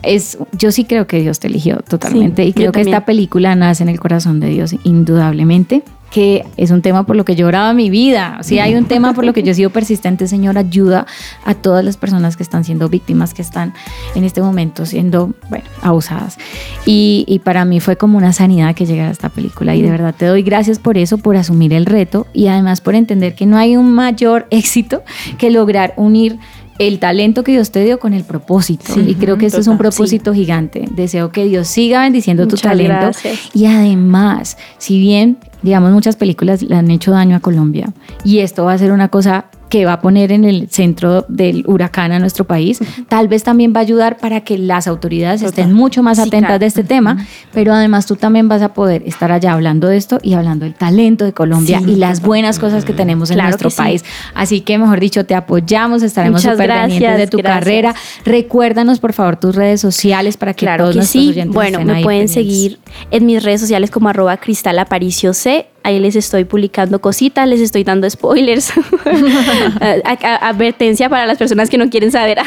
[0.03, 1.49] es, yo sí creo que Dios te
[1.89, 5.83] totalmente Sí, y creo que esta película nace en el corazón de Dios, indudablemente
[6.15, 8.39] que es un tema por lo que yo oraba mi vida.
[8.43, 11.07] Si hay un tema por lo que yo he sido persistente, Señor, ayuda
[11.45, 13.75] a todas las personas que están siendo víctimas, que están
[14.15, 16.39] en este momento siendo, bueno, abusadas.
[16.87, 19.75] Y, y para mí fue como una sanidad que llegara esta película.
[19.75, 22.95] Y de verdad te doy gracias por eso, por asumir el reto y además por
[22.95, 25.03] entender que no hay un mayor éxito
[25.37, 26.39] que lograr unir
[26.79, 29.01] el talento que Dios te dio con el propósito.
[29.01, 30.89] y creo que este es un total, propósito gigante.
[30.91, 32.95] Deseo que Dios siga bendiciendo tu talento.
[32.95, 33.39] gracias.
[33.55, 37.93] Y además, si bien, digamos, muchas películas le han hecho daño a Colombia
[38.25, 41.65] y esto va a ser una cosa que va a poner en el centro del
[41.67, 45.73] huracán a nuestro país, tal vez también va a ayudar para que las autoridades estén
[45.73, 49.53] mucho más atentas de este tema, pero además tú también vas a poder estar allá
[49.53, 52.93] hablando de esto y hablando del talento de Colombia Sí, y las buenas cosas que
[52.93, 53.77] tenemos en Claro nuestro sí.
[53.77, 54.05] país.
[54.33, 57.59] Así que, mejor dicho, te apoyamos, estaremos súper pendientes de tu gracias.
[57.59, 57.95] carrera.
[58.25, 61.31] Recuérdanos, por favor, tus redes sociales para que Claro todos que nuestros sí.
[61.31, 62.57] oyentes Bueno, estén me ahí pueden pendientes.
[62.57, 62.79] seguir
[63.11, 65.67] en mis redes sociales como arroba cristal aparicio C.
[65.85, 68.73] Ahí les estoy publicando cositas, les estoy dando spoilers.
[70.41, 72.39] Advertencia para las personas que no quieren saber.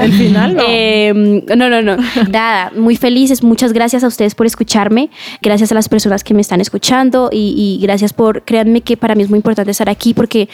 [0.00, 0.62] El final, no.
[0.66, 1.96] Eh, no, no, no.
[2.28, 3.42] Nada, muy felices.
[3.42, 5.08] Muchas gracias a ustedes por escucharme.
[5.40, 9.14] Gracias a las personas que me están escuchando y, y gracias por, créanme que para
[9.14, 10.48] mí es muy importante estar aquí porque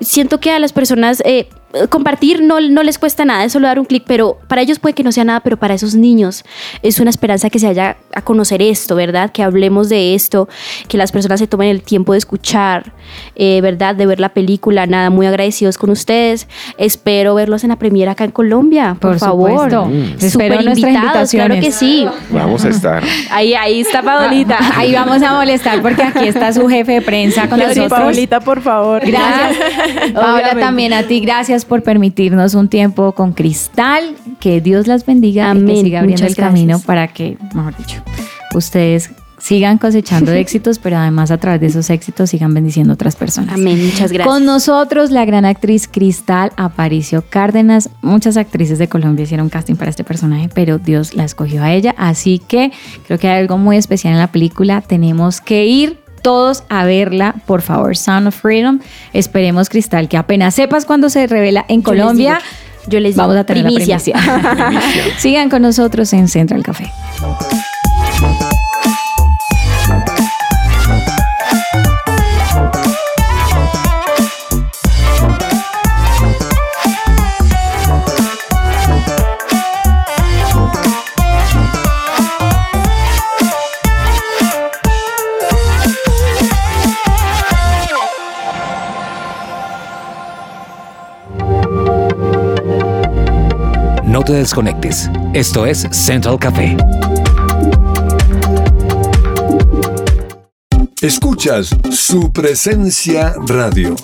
[0.00, 1.48] siento que a las personas eh,
[1.88, 4.94] compartir no, no les cuesta nada, es solo dar un clic, pero para ellos puede
[4.94, 6.44] que no sea nada, pero para esos niños
[6.82, 9.30] es una esperanza que se haya a conocer esto, ¿verdad?
[9.30, 10.48] Que hablemos de esto,
[10.88, 12.92] que las personas se tomen el tiempo de escuchar,
[13.36, 13.94] eh, ¿verdad?
[13.94, 16.46] De ver la película, nada, muy agradecidos con ustedes.
[16.76, 19.50] Espero verlos en la premiera acá en Colombia, por, Por favor.
[19.50, 19.86] supuesto.
[19.86, 20.02] Mm.
[20.02, 22.06] Espero Súper nuestras invitados, claro que sí.
[22.30, 23.02] Vamos a estar.
[23.30, 24.58] Ahí, ahí está Paolita.
[24.76, 27.88] Ahí vamos a molestar porque aquí está su jefe de prensa con nosotros.
[27.88, 29.02] Paolita, por favor.
[29.04, 30.12] Gracias.
[30.12, 34.14] Paola, también a ti, gracias por permitirnos un tiempo con Cristal.
[34.40, 35.66] Que Dios las bendiga y Amén.
[35.66, 36.86] que siga abriendo Muchas el camino gracias.
[36.86, 38.02] para que, mejor dicho,
[38.54, 43.16] ustedes sigan cosechando éxitos, pero además a través de esos éxitos sigan bendiciendo a otras
[43.16, 43.54] personas.
[43.54, 44.26] Amén, muchas gracias.
[44.26, 47.90] Con nosotros la gran actriz Cristal Aparicio Cárdenas.
[48.02, 51.94] Muchas actrices de Colombia hicieron casting para este personaje, pero Dios la escogió a ella.
[51.98, 52.72] Así que
[53.06, 54.80] creo que hay algo muy especial en la película.
[54.80, 57.96] Tenemos que ir todos a verla, por favor.
[57.96, 58.78] Sound of Freedom.
[59.12, 62.34] Esperemos, Cristal, que apenas sepas cuando se revela en Yo les Colombia.
[62.38, 63.98] digo, yo les digo, vamos a tener primicia.
[63.98, 65.02] la primicia.
[65.18, 66.90] Sigan con nosotros en Central Café.
[94.22, 95.10] No te desconectes.
[95.34, 96.76] Esto es Central Café.
[101.00, 103.96] Escuchas su presencia radio.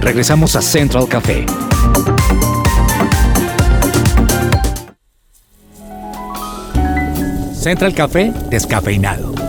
[0.00, 1.46] Regresamos a Central Café.
[7.54, 9.41] Central Café descafeinado.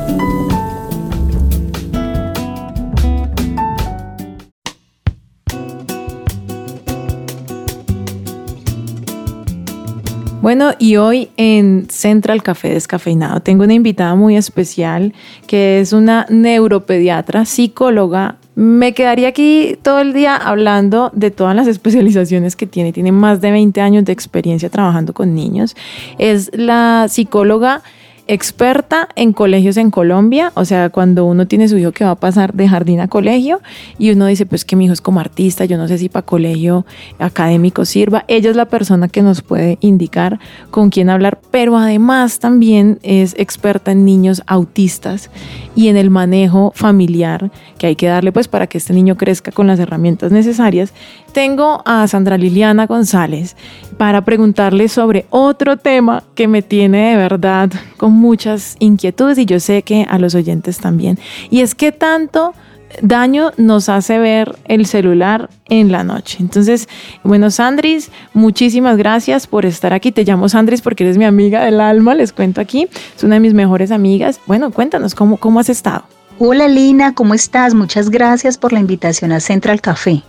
[10.43, 15.13] Bueno, y hoy en Central Café Descafeinado tengo una invitada muy especial
[15.47, 18.35] que es una neuropediatra, psicóloga.
[18.53, 22.91] Me quedaría aquí todo el día hablando de todas las especializaciones que tiene.
[22.91, 25.77] Tiene más de 20 años de experiencia trabajando con niños.
[26.17, 27.81] Es la psicóloga
[28.27, 32.15] experta en colegios en Colombia, o sea, cuando uno tiene su hijo que va a
[32.15, 33.61] pasar de jardín a colegio
[33.97, 36.25] y uno dice, pues que mi hijo es como artista, yo no sé si para
[36.25, 36.85] colegio
[37.19, 40.39] académico sirva, ella es la persona que nos puede indicar
[40.71, 45.29] con quién hablar, pero además también es experta en niños autistas
[45.75, 49.51] y en el manejo familiar que hay que darle pues para que este niño crezca
[49.51, 50.93] con las herramientas necesarias.
[51.33, 53.57] Tengo a Sandra Liliana González
[53.97, 59.59] para preguntarle sobre otro tema que me tiene de verdad con muchas inquietudes y yo
[59.59, 61.19] sé que a los oyentes también.
[61.49, 62.53] Y es que tanto
[63.01, 66.37] daño nos hace ver el celular en la noche.
[66.39, 66.87] Entonces,
[67.23, 70.11] bueno, Sandris, muchísimas gracias por estar aquí.
[70.11, 72.87] Te llamo Sandris porque eres mi amiga del alma, les cuento aquí.
[73.15, 74.39] Es una de mis mejores amigas.
[74.45, 76.03] Bueno, cuéntanos, ¿cómo, cómo has estado?
[76.39, 77.73] Hola Lina, ¿cómo estás?
[77.73, 80.23] Muchas gracias por la invitación a Central Café.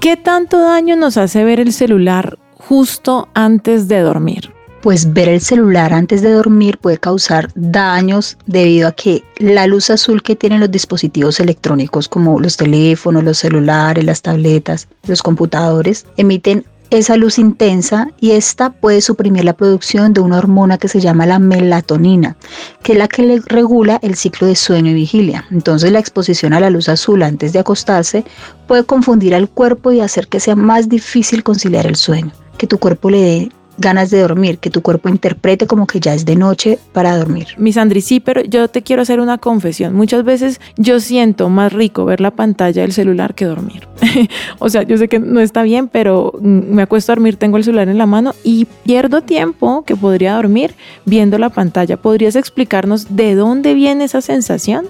[0.00, 4.52] ¿Qué tanto daño nos hace ver el celular justo antes de dormir?
[4.82, 9.90] Pues ver el celular antes de dormir puede causar daños debido a que la luz
[9.90, 16.06] azul que tienen los dispositivos electrónicos como los teléfonos, los celulares, las tabletas, los computadores,
[16.16, 21.00] emiten esa luz intensa y esta puede suprimir la producción de una hormona que se
[21.00, 22.36] llama la melatonina,
[22.82, 25.44] que es la que le regula el ciclo de sueño y vigilia.
[25.52, 28.24] Entonces la exposición a la luz azul antes de acostarse
[28.66, 32.78] puede confundir al cuerpo y hacer que sea más difícil conciliar el sueño, que tu
[32.78, 36.36] cuerpo le dé ganas de dormir, que tu cuerpo interprete como que ya es de
[36.36, 37.48] noche para dormir.
[37.56, 39.94] Mis Andri, sí, pero yo te quiero hacer una confesión.
[39.94, 43.88] Muchas veces yo siento más rico ver la pantalla del celular que dormir.
[44.58, 47.64] o sea, yo sé que no está bien, pero me acuesto a dormir, tengo el
[47.64, 50.74] celular en la mano y pierdo tiempo que podría dormir
[51.04, 51.96] viendo la pantalla.
[51.96, 54.86] ¿Podrías explicarnos de dónde viene esa sensación?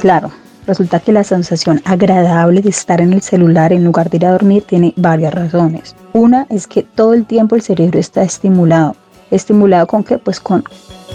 [0.00, 0.30] Claro,
[0.66, 4.32] Resulta que la sensación agradable de estar en el celular en lugar de ir a
[4.32, 5.94] dormir tiene varias razones.
[6.14, 8.96] Una es que todo el tiempo el cerebro está estimulado.
[9.30, 10.16] ¿Estimulado con qué?
[10.18, 10.64] Pues con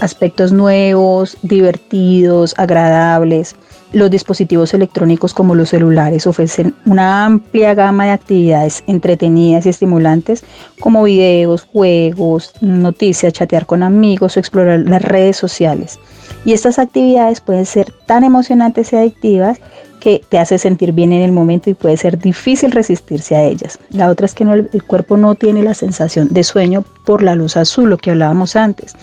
[0.00, 3.56] aspectos nuevos, divertidos, agradables.
[3.92, 10.44] Los dispositivos electrónicos como los celulares ofrecen una amplia gama de actividades entretenidas y estimulantes
[10.78, 15.98] como videos, juegos, noticias, chatear con amigos o explorar las redes sociales.
[16.44, 19.58] Y estas actividades pueden ser tan emocionantes y adictivas
[19.98, 23.78] que te hace sentir bien en el momento y puede ser difícil resistirse a ellas.
[23.90, 27.56] La otra es que el cuerpo no tiene la sensación de sueño por la luz
[27.56, 28.94] azul, lo que hablábamos antes.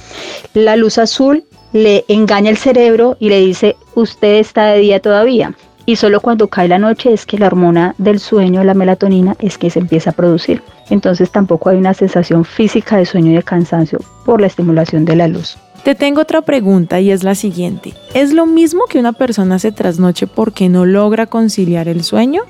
[0.53, 1.43] La luz azul
[1.73, 5.53] le engaña el cerebro y le dice, usted está de día todavía.
[5.85, 9.57] Y solo cuando cae la noche es que la hormona del sueño, la melatonina, es
[9.57, 10.61] que se empieza a producir.
[10.89, 15.15] Entonces tampoco hay una sensación física de sueño y de cansancio por la estimulación de
[15.15, 15.57] la luz.
[15.83, 17.93] Te tengo otra pregunta y es la siguiente.
[18.13, 22.41] ¿Es lo mismo que una persona se trasnoche porque no logra conciliar el sueño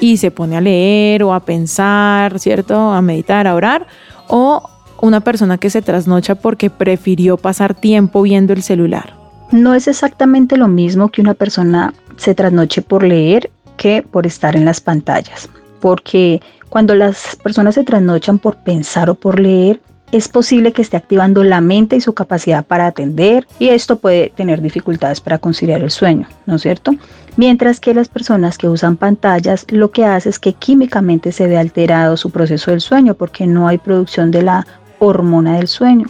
[0.00, 2.78] y se pone a leer o a pensar, ¿cierto?
[2.78, 3.88] A meditar, a orar?
[4.28, 4.70] ¿O
[5.00, 9.14] una persona que se trasnocha porque prefirió pasar tiempo viendo el celular?
[9.52, 14.56] No es exactamente lo mismo que una persona se trasnoche por leer que por estar
[14.56, 15.48] en las pantallas,
[15.80, 19.80] porque cuando las personas se trasnochan por pensar o por leer,
[20.12, 24.30] es posible que esté activando la mente y su capacidad para atender y esto puede
[24.30, 26.92] tener dificultades para conciliar el sueño, ¿no es cierto?
[27.36, 31.58] Mientras que las personas que usan pantallas lo que hace es que químicamente se ve
[31.58, 34.66] alterado su proceso del sueño porque no hay producción de la
[35.06, 36.06] hormona del sueño.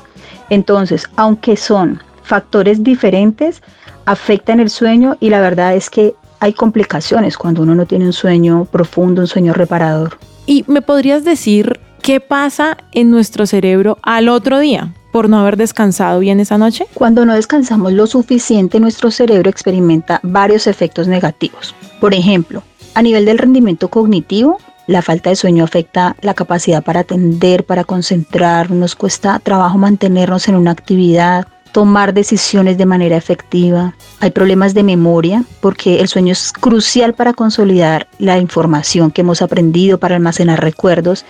[0.51, 3.63] Entonces, aunque son factores diferentes,
[4.07, 8.13] afectan el sueño y la verdad es que hay complicaciones cuando uno no tiene un
[8.13, 10.19] sueño profundo, un sueño reparador.
[10.47, 15.57] ¿Y me podrías decir ¿qué pasa en nuestro cerebro al otro día por no haber
[15.57, 16.87] descansado bien esa noche?
[16.93, 21.75] Cuando no descansamos lo suficiente, nuestro cerebro experimenta varios efectos negativos.
[22.01, 22.63] Por ejemplo,
[22.95, 27.85] a nivel del rendimiento cognitivo, la falta de sueño afecta la capacidad para atender, para
[27.85, 33.95] concentrarnos, nos cuesta trabajo mantenernos en una actividad, tomar decisiones de manera efectiva.
[34.21, 39.43] Hay problemas de memoria porque el sueño es crucial para consolidar la información que hemos
[39.43, 41.25] aprendido, para almacenar recuerdos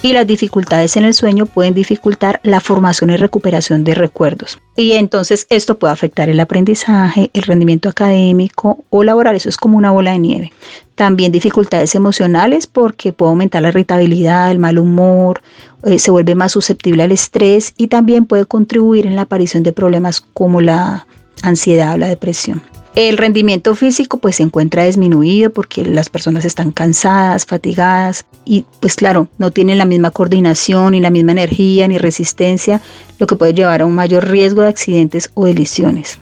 [0.00, 4.60] y las dificultades en el sueño pueden dificultar la formación y recuperación de recuerdos.
[4.78, 9.34] Y entonces esto puede afectar el aprendizaje, el rendimiento académico o laboral.
[9.34, 10.52] Eso es como una bola de nieve.
[10.94, 15.42] También dificultades emocionales porque puede aumentar la irritabilidad, el mal humor,
[15.82, 19.72] eh, se vuelve más susceptible al estrés y también puede contribuir en la aparición de
[19.72, 21.08] problemas como la
[21.42, 22.62] ansiedad o la depresión.
[22.98, 28.96] El rendimiento físico pues se encuentra disminuido porque las personas están cansadas, fatigadas y pues
[28.96, 32.80] claro, no tienen la misma coordinación ni la misma energía ni resistencia,
[33.20, 36.18] lo que puede llevar a un mayor riesgo de accidentes o de lesiones.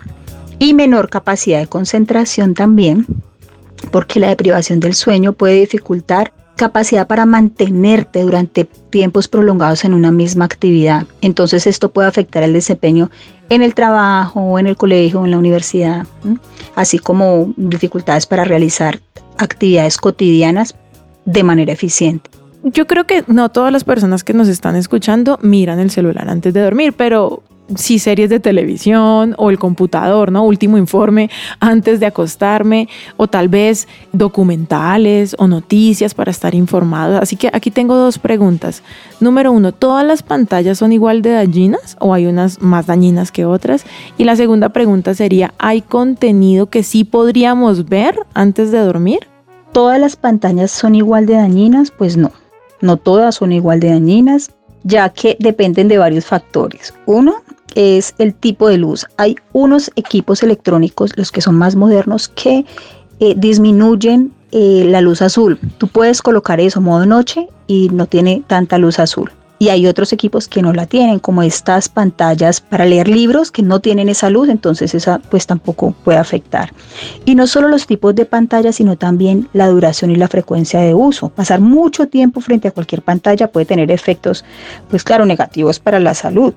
[0.59, 3.07] Y menor capacidad de concentración también
[3.91, 10.11] porque la deprivación del sueño puede dificultar capacidad para mantenerte durante tiempos prolongados en una
[10.11, 11.07] misma actividad.
[11.21, 13.11] Entonces esto puede afectar el desempeño
[13.49, 16.07] en el trabajo en el colegio en la universidad,
[16.75, 19.01] así como dificultades para realizar
[19.39, 20.75] actividades cotidianas
[21.25, 22.31] de manera eficiente.
[22.65, 26.53] Yo creo que no todas las personas que nos están escuchando miran el celular antes
[26.53, 27.43] de dormir, pero
[27.75, 30.45] sí series de televisión o el computador, ¿no?
[30.45, 37.21] Último informe antes de acostarme o tal vez documentales o noticias para estar informados.
[37.21, 38.83] Así que aquí tengo dos preguntas.
[39.21, 43.45] Número uno, ¿todas las pantallas son igual de dañinas o hay unas más dañinas que
[43.45, 43.85] otras?
[44.17, 49.21] Y la segunda pregunta sería, ¿hay contenido que sí podríamos ver antes de dormir?
[49.73, 51.91] ¿Todas las pantallas son igual de dañinas?
[51.91, 52.31] Pues no,
[52.81, 54.56] no todas son igual de dañinas
[54.87, 56.95] ya que dependen de varios factores.
[57.07, 57.43] Uno,
[57.75, 59.07] es el tipo de luz.
[59.19, 62.65] Hay unos equipos electrónicos, los que son más modernos, que
[63.21, 65.59] eh, disminuyen eh, la luz azul.
[65.77, 70.13] Tú puedes colocar eso modo noche y no tiene tanta luz azul y hay otros
[70.13, 74.29] equipos que no la tienen, como estas pantallas para leer libros que no tienen esa
[74.31, 76.73] luz, entonces esa pues tampoco puede afectar.
[77.25, 80.95] Y no solo los tipos de pantallas, sino también la duración y la frecuencia de
[80.95, 81.31] uso.
[81.31, 84.45] Pasar mucho tiempo frente a cualquier pantalla puede tener efectos,
[84.91, 86.53] pues claro, negativos para la salud.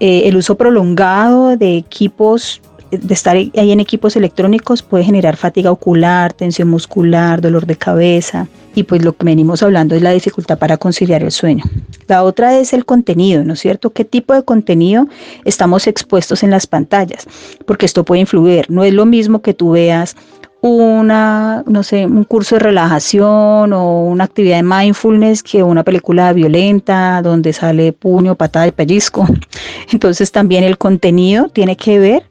[0.00, 5.72] Eh, el uso prolongado de equipos de estar ahí en equipos electrónicos puede generar fatiga
[5.72, 10.58] ocular, tensión muscular, dolor de cabeza y pues lo que venimos hablando es la dificultad
[10.58, 11.64] para conciliar el sueño.
[12.06, 13.90] La otra es el contenido, ¿no es cierto?
[13.90, 15.08] ¿Qué tipo de contenido
[15.44, 17.26] estamos expuestos en las pantallas?
[17.66, 18.66] Porque esto puede influir.
[18.70, 20.16] No es lo mismo que tú veas
[20.60, 26.32] una, no sé, un curso de relajación o una actividad de mindfulness que una película
[26.32, 29.26] violenta donde sale puño, patada y pellizco.
[29.92, 32.22] Entonces también el contenido tiene que ver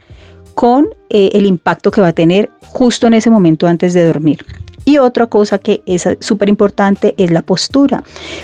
[0.54, 4.46] con eh, el impacto que va a tener justo en ese momento antes de dormir.
[4.86, 8.04] Y otra cosa que es súper importante es la postura.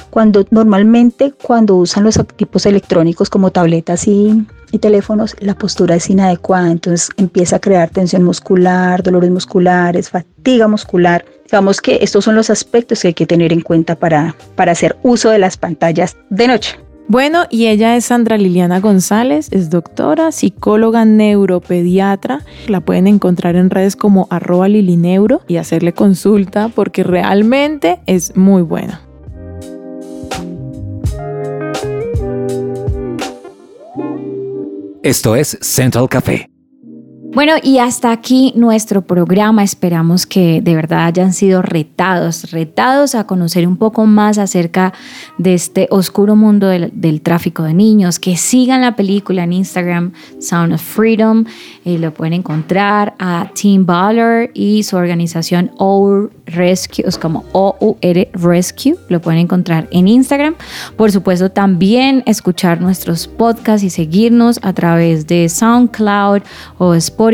[0.10, 6.10] Cuando normalmente cuando usan los equipos electrónicos como tabletas y, y, teléfonos, la postura es
[6.10, 6.72] inadecuada.
[6.72, 11.26] Entonces empieza a crear tensión muscular, dolores musculares, fatiga muscular.
[11.44, 14.96] Digamos que estos son los aspectos que hay que tener en cuenta para, para hacer
[15.04, 16.80] uso de las pantallas de noche.
[17.10, 22.42] Bueno, y ella es Sandra Liliana González, es doctora, psicóloga neuropediatra.
[22.68, 28.62] La pueden encontrar en redes como arroba lilineuro y hacerle consulta porque realmente es muy
[28.62, 29.02] buena.
[35.02, 36.49] Esto es Central Café.
[37.32, 39.64] Bueno, y hasta aquí nuestro programa.
[39.64, 44.94] Esperamos que de verdad hayan sido retados, retados a conocer un poco más acerca
[45.38, 48.18] de este oscuro mundo del, tráfico de niños.
[48.18, 51.46] Que sigan la película en Instagram, Sound of Freedom.
[51.86, 58.28] Eh, lo pueden encontrar a Team Baller y su organización OUR Rescue, es como OUR
[58.34, 58.96] Rescue.
[59.08, 60.56] Lo pueden encontrar en Instagram.
[60.98, 66.42] Por supuesto, también escuchar nuestros podcasts y seguirnos a través de SoundCloud
[66.80, 67.29] o Spotify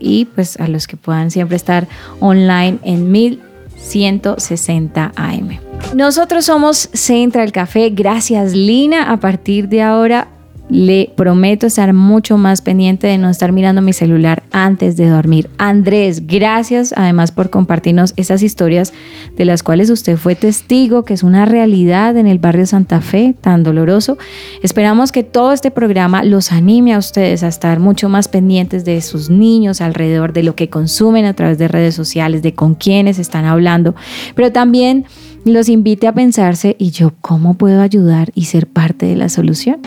[0.00, 1.86] Y pues a los que puedan siempre estar
[2.20, 5.58] online en 1160 AM.
[5.94, 7.90] Nosotros somos Central Café.
[7.90, 9.10] Gracias Lina.
[9.10, 10.28] A partir de ahora
[10.68, 15.50] le prometo estar mucho más pendiente de no estar mirando mi celular antes de dormir.
[15.58, 18.92] Andrés, gracias además por compartirnos esas historias
[19.36, 23.34] de las cuales usted fue testigo, que es una realidad en el barrio Santa Fe,
[23.40, 24.16] tan doloroso.
[24.62, 29.00] Esperamos que todo este programa los anime a ustedes a estar mucho más pendientes de
[29.02, 33.18] sus niños alrededor, de lo que consumen a través de redes sociales, de con quiénes
[33.18, 33.94] están hablando,
[34.34, 35.04] pero también
[35.44, 39.80] los invite a pensarse y yo cómo puedo ayudar y ser parte de la solución.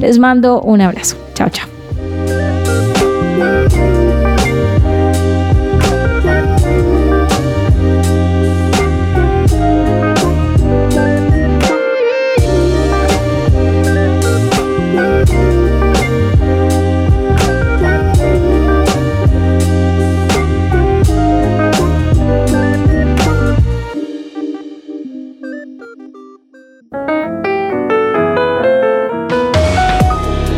[0.00, 1.16] Les mando un abrazo.
[1.34, 1.68] Chao, chao.